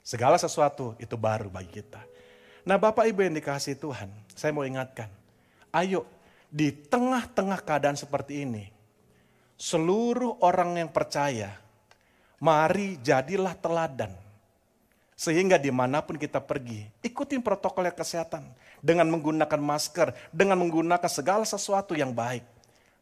[0.00, 2.00] Segala sesuatu itu baru bagi kita.
[2.64, 5.08] Nah Bapak Ibu yang dikasih Tuhan, saya mau ingatkan,
[5.70, 6.04] ayo
[6.52, 8.64] di tengah-tengah keadaan seperti ini,
[9.58, 11.56] seluruh orang yang percaya,
[12.40, 14.12] mari jadilah teladan.
[15.16, 18.44] Sehingga di mana pun kita pergi, ikutin protokol kesehatan.
[18.84, 22.55] Dengan menggunakan masker, dengan menggunakan segala sesuatu yang baik.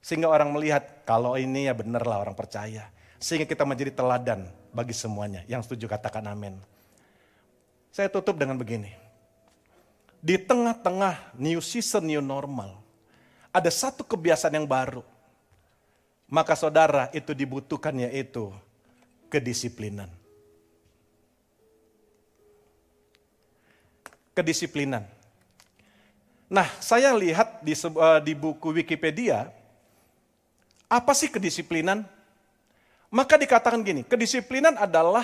[0.04, 2.92] Sehingga orang melihat, kalau ini ya benerlah orang percaya.
[3.16, 5.40] Sehingga kita menjadi teladan bagi semuanya.
[5.48, 6.60] Yang setuju katakan amin.
[7.88, 8.92] Saya tutup dengan begini.
[10.20, 12.84] Di tengah-tengah new season, new normal
[13.54, 15.06] ada satu kebiasaan yang baru.
[16.26, 18.50] Maka saudara itu dibutuhkan yaitu
[19.30, 20.10] kedisiplinan.
[24.34, 25.06] Kedisiplinan.
[26.50, 29.54] Nah, saya lihat di, uh, di buku Wikipedia,
[30.88, 32.04] apa sih kedisiplinan?
[33.14, 35.22] Maka dikatakan gini, kedisiplinan adalah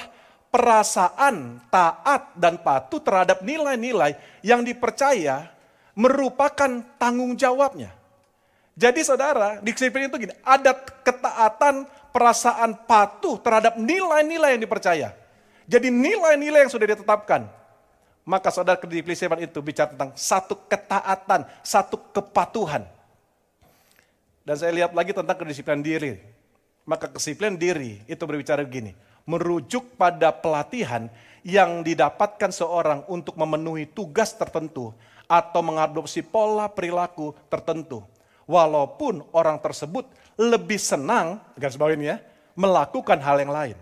[0.51, 5.51] perasaan taat dan patuh terhadap nilai-nilai yang dipercaya
[5.95, 7.91] merupakan tanggung jawabnya.
[8.79, 11.85] Jadi saudara, di disiplin itu gini, ada ketaatan,
[12.15, 15.09] perasaan patuh terhadap nilai-nilai yang dipercaya.
[15.67, 17.47] Jadi nilai-nilai yang sudah ditetapkan.
[18.25, 22.87] Maka saudara kedisiplinan itu bicara tentang satu ketaatan, satu kepatuhan.
[24.51, 26.18] Dan saya lihat lagi tentang kedisiplinan diri.
[26.82, 28.98] Maka kedisiplinan diri itu berbicara begini
[29.30, 31.07] merujuk pada pelatihan
[31.46, 34.90] yang didapatkan seorang untuk memenuhi tugas tertentu
[35.30, 38.03] atau mengadopsi pola perilaku tertentu.
[38.51, 42.18] Walaupun orang tersebut lebih senang, garis bawah ini ya,
[42.59, 43.76] melakukan hal yang lain.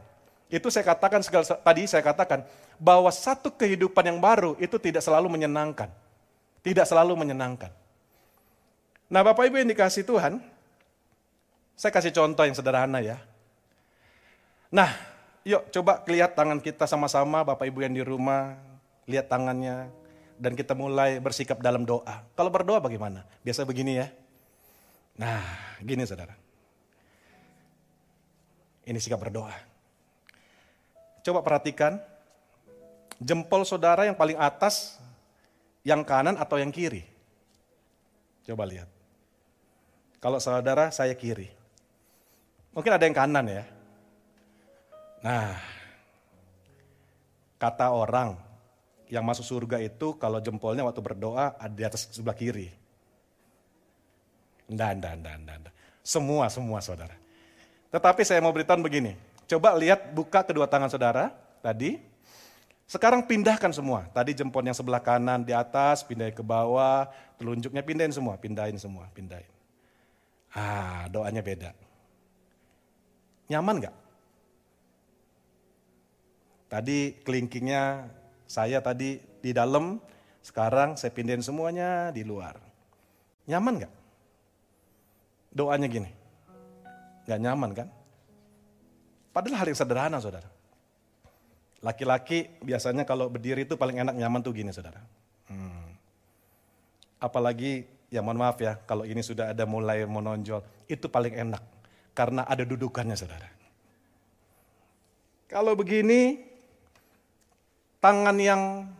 [0.53, 1.25] Itu saya katakan
[1.65, 2.45] tadi saya katakan
[2.77, 5.89] bahwa satu kehidupan yang baru itu tidak selalu menyenangkan.
[6.61, 7.73] Tidak selalu menyenangkan.
[9.09, 10.37] Nah Bapak Ibu yang dikasih Tuhan,
[11.79, 13.23] saya kasih contoh yang sederhana ya.
[14.75, 14.91] Nah,
[15.49, 18.53] Yuk coba lihat tangan kita sama-sama Bapak Ibu yang di rumah,
[19.09, 19.89] lihat tangannya
[20.37, 22.21] dan kita mulai bersikap dalam doa.
[22.37, 23.25] Kalau berdoa bagaimana?
[23.41, 24.13] Biasa begini ya.
[25.17, 25.41] Nah,
[25.81, 26.37] gini saudara.
[28.85, 29.57] Ini sikap berdoa.
[31.25, 31.97] Coba perhatikan,
[33.17, 35.01] jempol saudara yang paling atas,
[35.81, 37.09] yang kanan atau yang kiri?
[38.45, 38.89] Coba lihat.
[40.21, 41.58] Kalau saudara, saya kiri.
[42.79, 43.67] Mungkin ada yang kanan ya.
[45.19, 45.59] Nah,
[47.59, 48.39] kata orang
[49.11, 52.71] yang masuk surga itu kalau jempolnya waktu berdoa ada di atas sebelah kiri.
[54.71, 55.75] Nggak, nggak, nggak, nggak.
[56.07, 57.19] Semua, semua saudara.
[57.91, 59.19] Tetapi saya mau beritahu begini.
[59.51, 61.99] Coba lihat buka kedua tangan saudara tadi.
[62.87, 64.07] Sekarang pindahkan semua.
[64.15, 67.11] Tadi jempol yang sebelah kanan di atas, pindahin ke bawah,
[67.43, 69.51] telunjuknya pindahin semua, pindahin semua, pindahin.
[70.55, 71.88] Ah, doanya beda.
[73.49, 73.97] Nyaman nggak?
[76.69, 78.05] Tadi kelingkingnya
[78.45, 79.97] saya tadi di dalam,
[80.45, 82.61] sekarang saya pindahin semuanya di luar.
[83.49, 83.95] Nyaman gak?
[85.49, 86.13] Doanya gini,
[87.25, 87.89] gak nyaman kan?
[89.33, 90.49] Padahal hal yang sederhana saudara.
[91.81, 95.01] Laki-laki biasanya kalau berdiri itu paling enak nyaman tuh gini saudara.
[95.49, 95.97] Hmm.
[97.17, 101.78] Apalagi ya mohon maaf ya kalau ini sudah ada mulai menonjol itu paling enak
[102.19, 103.47] karena ada dudukannya saudara.
[105.47, 106.43] Kalau begini
[108.03, 108.91] tangan yang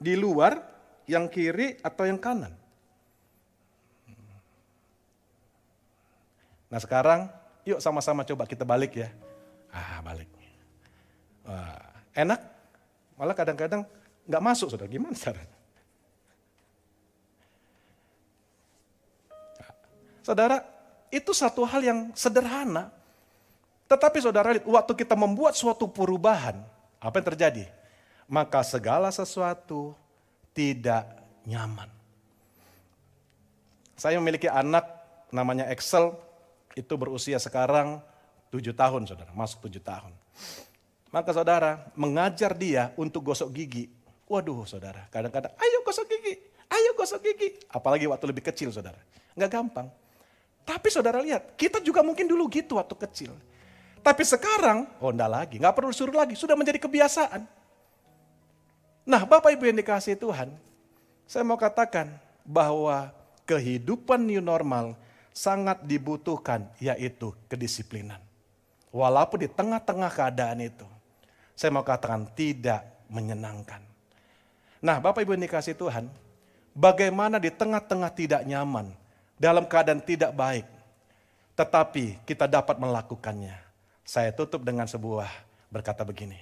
[0.00, 0.56] di luar,
[1.04, 2.56] yang kiri atau yang kanan.
[6.72, 7.28] Nah sekarang
[7.68, 9.12] yuk sama-sama coba kita balik ya.
[9.68, 10.32] Ah balik.
[11.44, 11.76] Wah,
[12.16, 12.40] enak,
[13.20, 13.84] malah kadang-kadang
[14.24, 14.88] nggak masuk saudara.
[14.88, 15.60] Gimana caranya?
[20.22, 20.71] Saudara,
[21.12, 22.88] itu satu hal yang sederhana.
[23.86, 26.56] Tetapi saudara waktu kita membuat suatu perubahan,
[26.96, 27.64] apa yang terjadi?
[28.32, 29.92] maka segala sesuatu
[30.56, 31.04] tidak
[31.44, 31.88] nyaman.
[33.92, 34.88] Saya memiliki anak
[35.28, 36.16] namanya Excel,
[36.72, 38.00] itu berusia sekarang
[38.48, 40.16] tujuh tahun saudara, masuk tujuh tahun.
[41.12, 43.92] Maka saudara mengajar dia untuk gosok gigi.
[44.24, 46.40] Waduh saudara, kadang-kadang ayo gosok gigi,
[46.72, 47.60] ayo gosok gigi.
[47.68, 48.96] Apalagi waktu lebih kecil saudara,
[49.36, 49.92] nggak gampang.
[50.62, 53.32] Tapi saudara lihat, kita juga mungkin dulu gitu waktu kecil.
[54.02, 57.42] Tapi sekarang, oh enggak lagi, nggak perlu suruh lagi, sudah menjadi kebiasaan.
[59.02, 60.54] Nah, Bapak Ibu yang dikasih Tuhan,
[61.26, 62.10] saya mau katakan
[62.46, 63.10] bahwa
[63.46, 64.94] kehidupan new normal
[65.34, 68.22] sangat dibutuhkan, yaitu kedisiplinan.
[68.94, 70.86] Walaupun di tengah-tengah keadaan itu,
[71.58, 73.82] saya mau katakan tidak menyenangkan.
[74.82, 76.10] Nah, Bapak Ibu yang dikasih Tuhan,
[76.74, 78.90] bagaimana di tengah-tengah tidak nyaman,
[79.42, 80.62] dalam keadaan tidak baik,
[81.58, 83.58] tetapi kita dapat melakukannya.
[84.06, 85.26] Saya tutup dengan sebuah
[85.66, 86.38] berkata begini.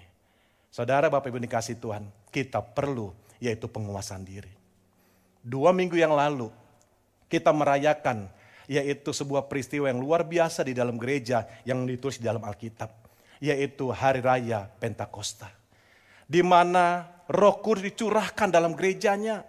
[0.68, 4.53] Saudara Bapak Ibu dikasih Tuhan, kita perlu yaitu penguasaan diri.
[5.40, 6.53] Dua minggu yang lalu
[7.32, 8.28] kita merayakan
[8.68, 12.92] yaitu sebuah peristiwa yang luar biasa di dalam gereja yang ditulis di dalam Alkitab.
[13.40, 15.48] Yaitu Hari Raya Pentakosta.
[16.28, 19.48] Di mana roh kudus dicurahkan dalam gerejanya.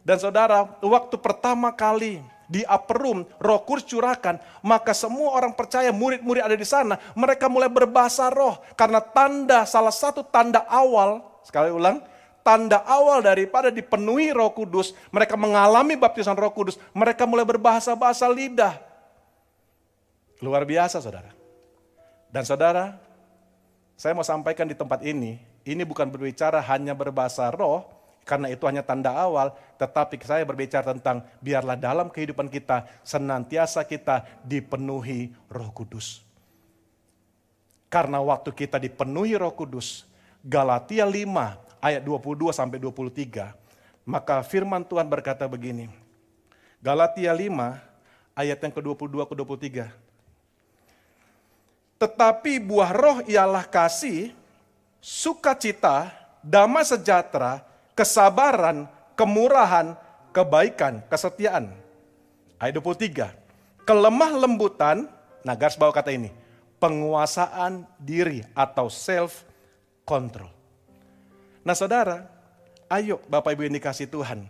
[0.00, 5.90] Dan saudara, waktu pertama kali di upper room, roh kudus curahkan, maka semua orang percaya
[5.90, 8.60] murid-murid ada di sana, mereka mulai berbahasa roh.
[8.76, 12.04] Karena tanda, salah satu tanda awal, sekali ulang,
[12.44, 18.76] tanda awal daripada dipenuhi roh kudus, mereka mengalami baptisan roh kudus, mereka mulai berbahasa-bahasa lidah.
[20.44, 21.32] Luar biasa saudara.
[22.28, 22.98] Dan saudara,
[23.96, 27.86] saya mau sampaikan di tempat ini, ini bukan berbicara hanya berbahasa roh,
[28.24, 34.24] karena itu hanya tanda awal, tetapi saya berbicara tentang biarlah dalam kehidupan kita senantiasa kita
[34.40, 36.24] dipenuhi Roh Kudus.
[37.92, 40.08] Karena waktu kita dipenuhi Roh Kudus,
[40.40, 43.52] Galatia 5 ayat 22 sampai 23.
[44.08, 45.92] Maka firman Tuhan berkata begini.
[46.80, 47.48] Galatia 5
[48.36, 50.04] ayat yang ke-22 ke 23.
[52.00, 54.34] Tetapi buah roh ialah kasih,
[54.98, 56.12] sukacita,
[56.44, 57.64] damai sejahtera,
[57.94, 59.94] kesabaran, kemurahan,
[60.34, 61.70] kebaikan, kesetiaan.
[62.58, 63.30] Ayat 23.
[63.86, 65.06] Kelemah lembutan,
[65.46, 66.30] nah garis bawah kata ini,
[66.82, 69.46] penguasaan diri atau self
[70.04, 70.50] control.
[71.64, 72.28] Nah saudara,
[72.92, 74.48] ayo Bapak Ibu yang dikasih Tuhan,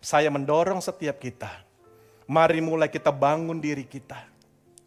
[0.00, 1.50] saya mendorong setiap kita,
[2.24, 4.24] mari mulai kita bangun diri kita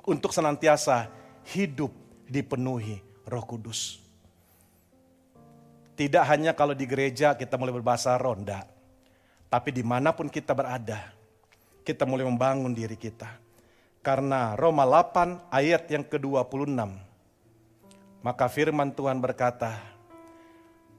[0.06, 1.10] untuk senantiasa
[1.54, 1.94] hidup
[2.26, 4.01] dipenuhi roh kudus.
[6.02, 8.66] Tidak hanya kalau di gereja kita mulai berbahasa ronda,
[9.54, 11.14] tapi di mana pun kita berada,
[11.86, 13.30] kita mulai membangun diri kita.
[14.02, 16.74] Karena Roma 8 ayat yang ke-26,
[18.26, 19.78] maka firman Tuhan berkata,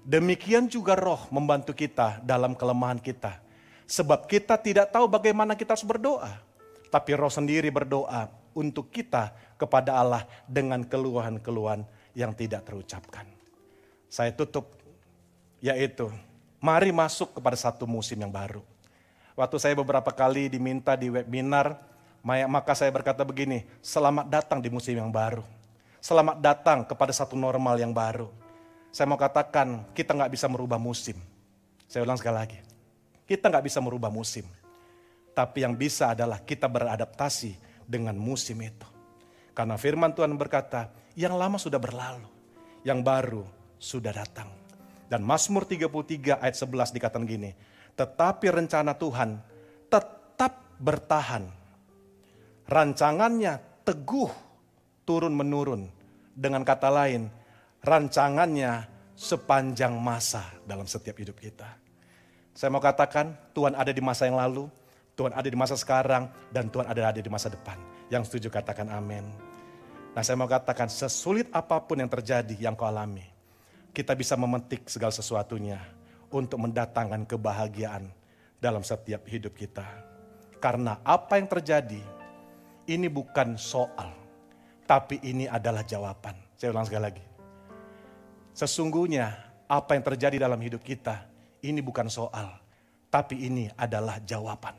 [0.07, 3.43] demikian juga roh membantu kita dalam kelemahan kita.
[3.91, 6.31] Sebab kita tidak tahu bagaimana kita harus berdoa.
[6.95, 11.83] Tapi roh sendiri berdoa untuk kita kepada Allah dengan keluhan-keluhan
[12.15, 13.27] yang tidak terucapkan.
[14.07, 14.82] Saya tutup
[15.63, 16.11] yaitu
[16.59, 18.61] mari masuk kepada satu musim yang baru.
[19.39, 21.79] Waktu saya beberapa kali diminta di webinar,
[22.27, 25.47] maka saya berkata begini, selamat datang di musim yang baru.
[26.03, 28.29] Selamat datang kepada satu normal yang baru.
[28.91, 31.17] Saya mau katakan, kita nggak bisa merubah musim.
[31.89, 32.59] Saya ulang sekali lagi.
[33.25, 34.45] Kita nggak bisa merubah musim.
[35.33, 37.57] Tapi yang bisa adalah kita beradaptasi
[37.89, 38.85] dengan musim itu.
[39.57, 42.29] Karena firman Tuhan berkata, yang lama sudah berlalu,
[42.85, 43.49] yang baru
[43.81, 44.62] sudah datang.
[45.13, 47.53] Dan Mazmur 33 ayat 11 dikatakan gini,
[47.93, 49.45] tetapi rencana Tuhan
[49.93, 51.53] tetap bertahan.
[52.65, 54.33] Rancangannya teguh
[55.05, 55.93] turun menurun.
[56.33, 57.29] Dengan kata lain,
[57.85, 61.69] rancangannya sepanjang masa dalam setiap hidup kita.
[62.57, 64.65] Saya mau katakan, Tuhan ada di masa yang lalu,
[65.13, 67.77] Tuhan ada di masa sekarang, dan Tuhan ada, ada di masa depan.
[68.09, 69.29] Yang setuju katakan amin.
[70.17, 73.32] Nah saya mau katakan, sesulit apa pun yang terjadi yang kau alami,
[73.93, 75.77] kita bisa memetik segala sesuatunya
[76.33, 78.09] untuk mendatangkan kebahagiaan
[78.57, 79.85] dalam setiap hidup kita.
[80.57, 82.01] Karena apa yang terjadi
[82.89, 84.17] ini bukan soal,
[84.89, 86.35] tapi ini adalah jawaban.
[86.57, 87.25] Saya ulang sekali lagi.
[88.57, 89.29] Sesungguhnya
[89.69, 91.29] apa yang terjadi dalam hidup kita
[91.61, 92.49] ini bukan soal,
[93.13, 94.77] tapi ini adalah jawaban.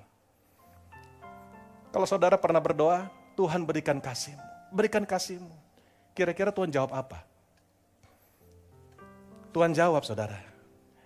[1.93, 4.34] Kalau saudara pernah berdoa, Tuhan berikan kasih,
[4.74, 5.53] berikan kasihmu.
[6.18, 7.33] Kira-kira Tuhan jawab apa?
[9.54, 10.41] Tuhan jawab saudara,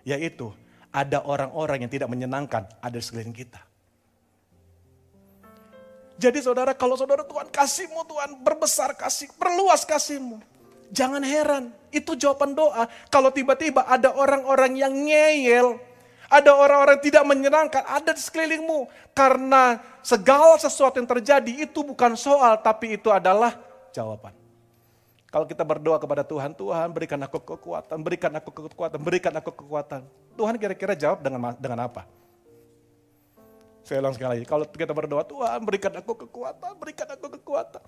[0.08, 0.48] yaitu
[0.88, 3.60] ada orang-orang yang tidak menyenangkan ada di sekeliling kita.
[6.18, 10.42] Jadi saudara, kalau saudara Tuhan kasihmu, Tuhan berbesar kasih, perluas kasihmu.
[10.90, 12.88] Jangan heran, itu jawaban doa.
[13.12, 15.78] Kalau tiba-tiba ada orang-orang yang ngeyel,
[16.32, 18.88] ada orang-orang yang tidak menyenangkan, ada di sekelilingmu.
[19.12, 23.54] Karena segala sesuatu yang terjadi itu bukan soal, tapi itu adalah
[23.92, 24.37] jawaban.
[25.28, 30.00] Kalau kita berdoa kepada Tuhan, Tuhan berikan aku kekuatan, berikan aku kekuatan, berikan aku kekuatan.
[30.40, 32.08] Tuhan kira-kira jawab dengan dengan apa?
[33.84, 37.80] Saya ulang sekali lagi, kalau kita berdoa, Tuhan berikan aku kekuatan, berikan aku kekuatan.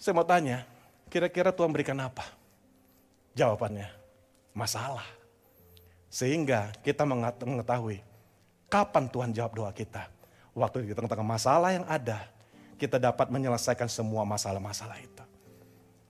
[0.00, 0.64] Saya mau tanya,
[1.12, 2.24] kira-kira Tuhan berikan apa?
[3.36, 3.88] Jawabannya,
[4.56, 5.04] masalah.
[6.08, 8.00] Sehingga kita mengetahui
[8.68, 10.08] kapan Tuhan jawab doa kita.
[10.56, 12.24] Waktu di tengah-tengah masalah yang ada,
[12.80, 15.19] kita dapat menyelesaikan semua masalah-masalah itu.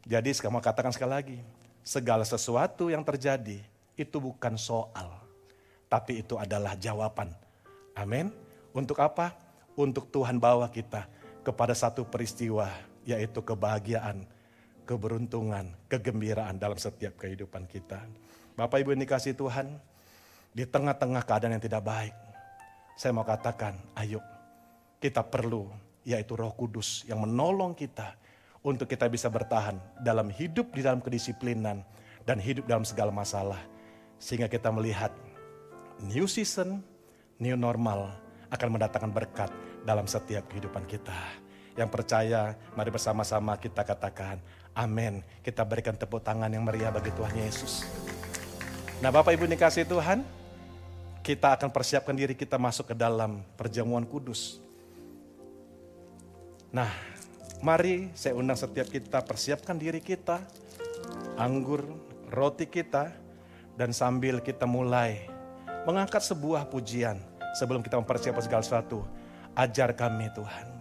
[0.08, 1.38] Jadi saya mau katakan sekali lagi,
[1.84, 3.60] segala sesuatu yang terjadi
[3.96, 5.12] itu bukan soal,
[5.92, 7.28] tapi itu adalah jawaban.
[7.92, 8.32] Amin.
[8.72, 9.36] Untuk apa?
[9.76, 11.04] Untuk Tuhan bawa kita
[11.44, 12.68] kepada satu peristiwa,
[13.04, 14.24] yaitu kebahagiaan,
[14.88, 18.00] keberuntungan, kegembiraan dalam setiap kehidupan kita.
[18.56, 19.76] Bapak Ibu yang dikasih Tuhan,
[20.50, 22.14] di tengah-tengah keadaan yang tidak baik,
[22.96, 24.20] saya mau katakan, ayo
[25.00, 25.68] kita perlu
[26.04, 28.16] yaitu Roh Kudus yang menolong kita
[28.60, 31.80] untuk kita bisa bertahan dalam hidup di dalam kedisiplinan
[32.28, 33.60] dan hidup dalam segala masalah.
[34.20, 35.12] Sehingga kita melihat
[36.04, 36.84] new season,
[37.40, 38.12] new normal
[38.52, 39.50] akan mendatangkan berkat
[39.88, 41.16] dalam setiap kehidupan kita.
[41.78, 44.36] Yang percaya, mari bersama-sama kita katakan,
[44.76, 45.24] amin.
[45.40, 47.88] Kita berikan tepuk tangan yang meriah bagi Tuhan Yesus.
[49.00, 50.20] Nah Bapak Ibu dikasih Tuhan,
[51.24, 54.60] kita akan persiapkan diri kita masuk ke dalam perjamuan kudus.
[56.68, 56.90] Nah,
[57.60, 60.40] Mari saya undang setiap kita persiapkan diri kita,
[61.36, 61.84] anggur,
[62.32, 63.12] roti kita,
[63.76, 65.28] dan sambil kita mulai
[65.84, 67.20] mengangkat sebuah pujian
[67.52, 69.04] sebelum kita mempersiapkan segala sesuatu.
[69.52, 70.79] Ajar kami Tuhan.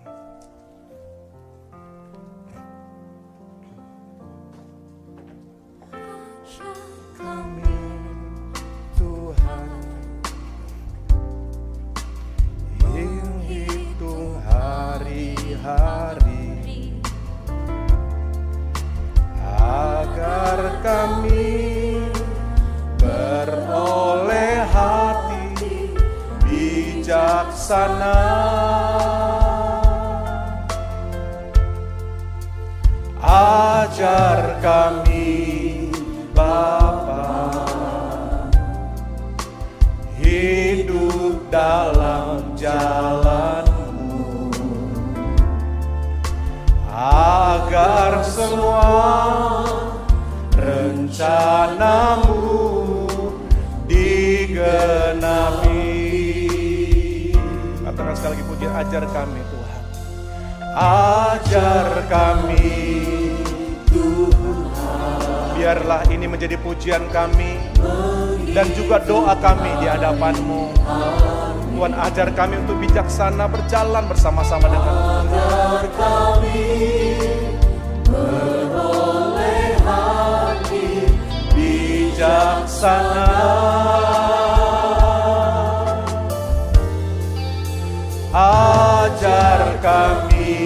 [72.20, 74.92] Ajar kami untuk bijaksana berjalan bersama-sama dengan
[75.24, 76.68] Agar kami
[78.04, 81.08] beroleh hati
[81.56, 83.32] bijaksana.
[88.36, 90.60] Ajar kami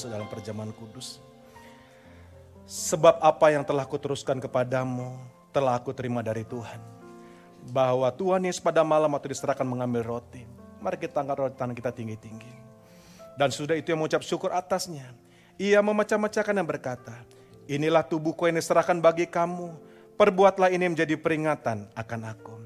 [0.04, 1.16] masuk dalam perjamuan kudus
[2.68, 5.16] Sebab apa yang telah kuteruskan kepadamu
[5.52, 6.80] telah aku terima dari Tuhan.
[7.68, 10.48] Bahwa Tuhan Yesus pada malam waktu diserahkan mengambil roti.
[10.80, 12.52] Mari kita angkat roti tangan kita tinggi-tinggi.
[13.36, 15.12] Dan sudah itu yang mengucap syukur atasnya.
[15.60, 17.12] Ia memecah-mecahkan dan berkata,
[17.68, 19.76] Inilah tubuhku yang diserahkan bagi kamu.
[20.16, 22.56] Perbuatlah ini menjadi peringatan akan aku.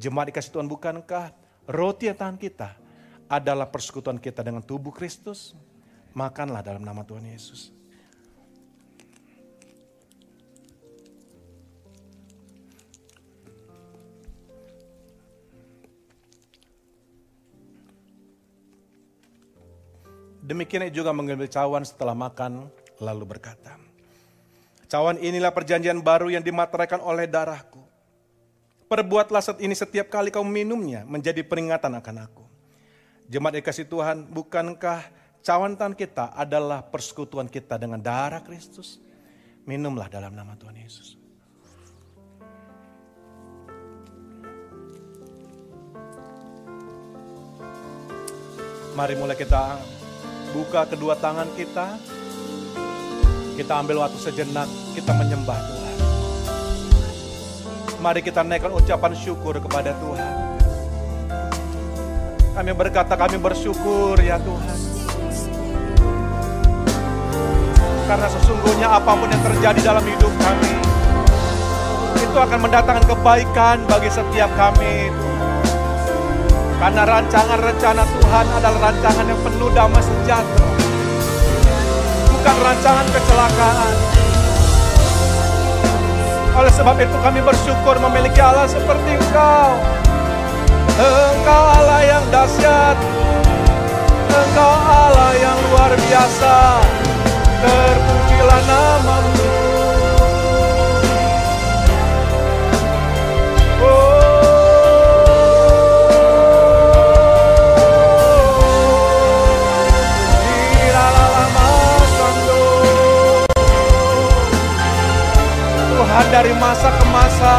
[0.00, 1.36] Jemaat dikasih Tuhan bukankah
[1.68, 2.72] roti yang tangan kita
[3.28, 5.52] adalah persekutuan kita dengan tubuh Kristus?
[6.16, 7.76] Makanlah dalam nama Tuhan Yesus.
[20.40, 22.70] Demikian ia juga mengambil cawan setelah makan,
[23.02, 23.76] lalu berkata,
[24.86, 27.82] Cawan inilah perjanjian baru yang dimateraikan oleh darahku.
[28.86, 32.44] Perbuatlah saat ini setiap kali kau minumnya menjadi peringatan akan aku.
[33.26, 38.98] Jemaat dikasih Tuhan, bukankah cawan tangan kita adalah persekutuan kita dengan darah Kristus?
[39.62, 41.14] Minumlah dalam nama Tuhan Yesus.
[48.98, 49.78] Mari mulai kita
[50.50, 51.94] buka kedua tangan kita.
[53.54, 54.66] Kita ambil waktu sejenak,
[54.98, 55.96] kita menyembah Tuhan.
[58.02, 60.34] Mari kita naikkan ucapan syukur kepada Tuhan.
[62.52, 64.95] Kami berkata kami bersyukur ya Tuhan.
[68.06, 70.72] Karena sesungguhnya apa pun yang terjadi dalam hidup kami,
[72.22, 75.10] itu akan mendatangkan kebaikan bagi setiap kami.
[76.78, 80.68] Karena rancangan rencana Tuhan adalah rancangan yang penuh damai sejahtera.
[82.30, 83.94] Bukan rancangan kecelakaan.
[86.56, 89.70] Oleh sebab itu kami bersyukur memiliki Allah seperti Engkau.
[90.94, 92.96] Engkau Allah yang dahsyat.
[94.30, 96.56] Engkau Allah yang luar biasa.
[97.56, 99.48] Terpujilah namamu.
[115.96, 117.54] Tuhan dari masa ke masa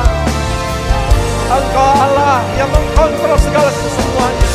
[1.48, 4.47] Engkau Allah yang mengkontrol segala sesuatunya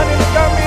[0.00, 0.59] Tuhan ini kami Ini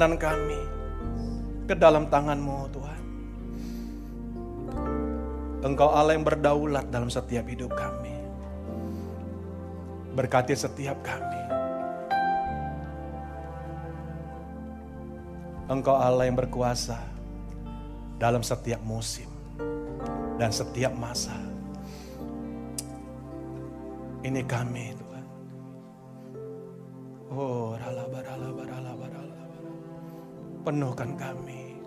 [0.00, 0.60] perjalanan kami
[1.68, 3.02] ke dalam tangan-Mu Tuhan.
[5.60, 8.16] Engkau Allah yang berdaulat dalam setiap hidup kami.
[10.16, 11.42] Berkati setiap kami.
[15.68, 16.96] Engkau Allah yang berkuasa
[18.16, 19.28] dalam setiap musim
[20.40, 21.36] dan setiap masa.
[24.24, 25.26] Ini kami Tuhan.
[27.36, 28.69] Oh, rala barala barala barala.
[30.60, 31.80] Penuhkan kami.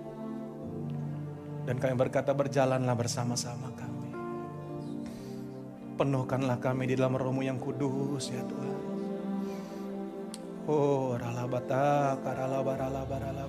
[1.63, 4.11] Dan kami berkata berjalanlah bersama-sama kami.
[5.95, 8.81] Penuhkanlah kami di dalam rohmu yang kudus ya Tuhan.
[10.63, 13.43] Oh, rala bata, karala barala barala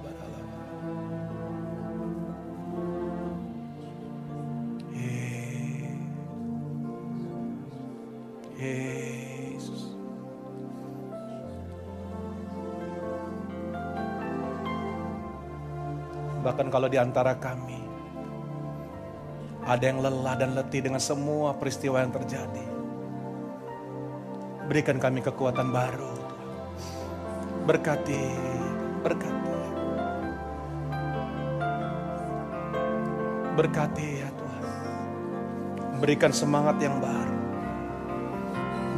[16.74, 17.78] kalau di antara kami
[19.62, 22.66] ada yang lelah dan letih dengan semua peristiwa yang terjadi.
[24.66, 26.18] Berikan kami kekuatan baru.
[27.62, 28.26] Berkati,
[29.06, 29.54] berkati.
[33.54, 34.64] Berkati ya Tuhan.
[36.02, 37.38] Berikan semangat yang baru.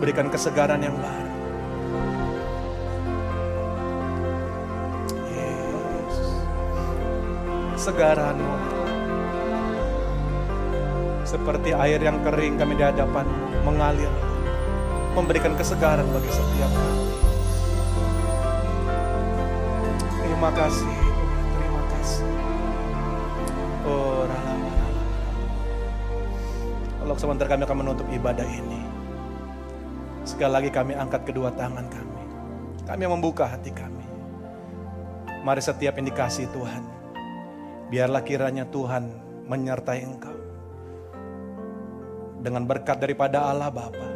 [0.01, 1.26] Berikan kesegaran yang baru.
[7.87, 8.55] Kesegaran-Mu
[11.23, 13.23] seperti air yang kering kami di hadapan
[13.63, 14.11] mengalir
[15.15, 17.07] memberikan kesegaran bagi setiap kami.
[20.19, 20.99] Terima kasih
[21.31, 22.27] terima kasih.
[23.87, 24.55] Oh rala.
[27.07, 28.83] kalau sebentar kami akan menutup ibadah ini.
[30.27, 32.23] Sekali lagi kami angkat kedua tangan kami.
[32.83, 34.03] Kami membuka hati kami.
[35.47, 36.86] Mari setiap indikasi Tuhan
[37.87, 39.07] biarlah kiranya Tuhan
[39.47, 40.35] menyertai engkau
[42.43, 44.07] dengan berkat daripada Allah Bapa,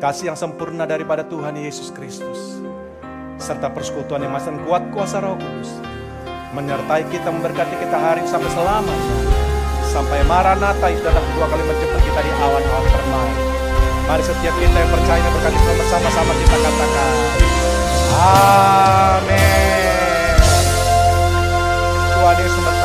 [0.00, 2.60] kasih yang sempurna daripada Tuhan Yesus Kristus,
[3.40, 5.80] serta persekutuan yang masih kuat kuasa Roh Kudus,
[6.52, 9.16] menyertai kita, memberkati kita hari sampai selamanya,
[9.88, 13.30] sampai Maranatha itu adalah dua kali menjemput kita di awan-awan permai.
[14.08, 17.12] Mari setiap kita yang percaya berkati bersama-sama kita katakan,
[18.18, 19.47] Amin.
[22.28, 22.77] Valeu,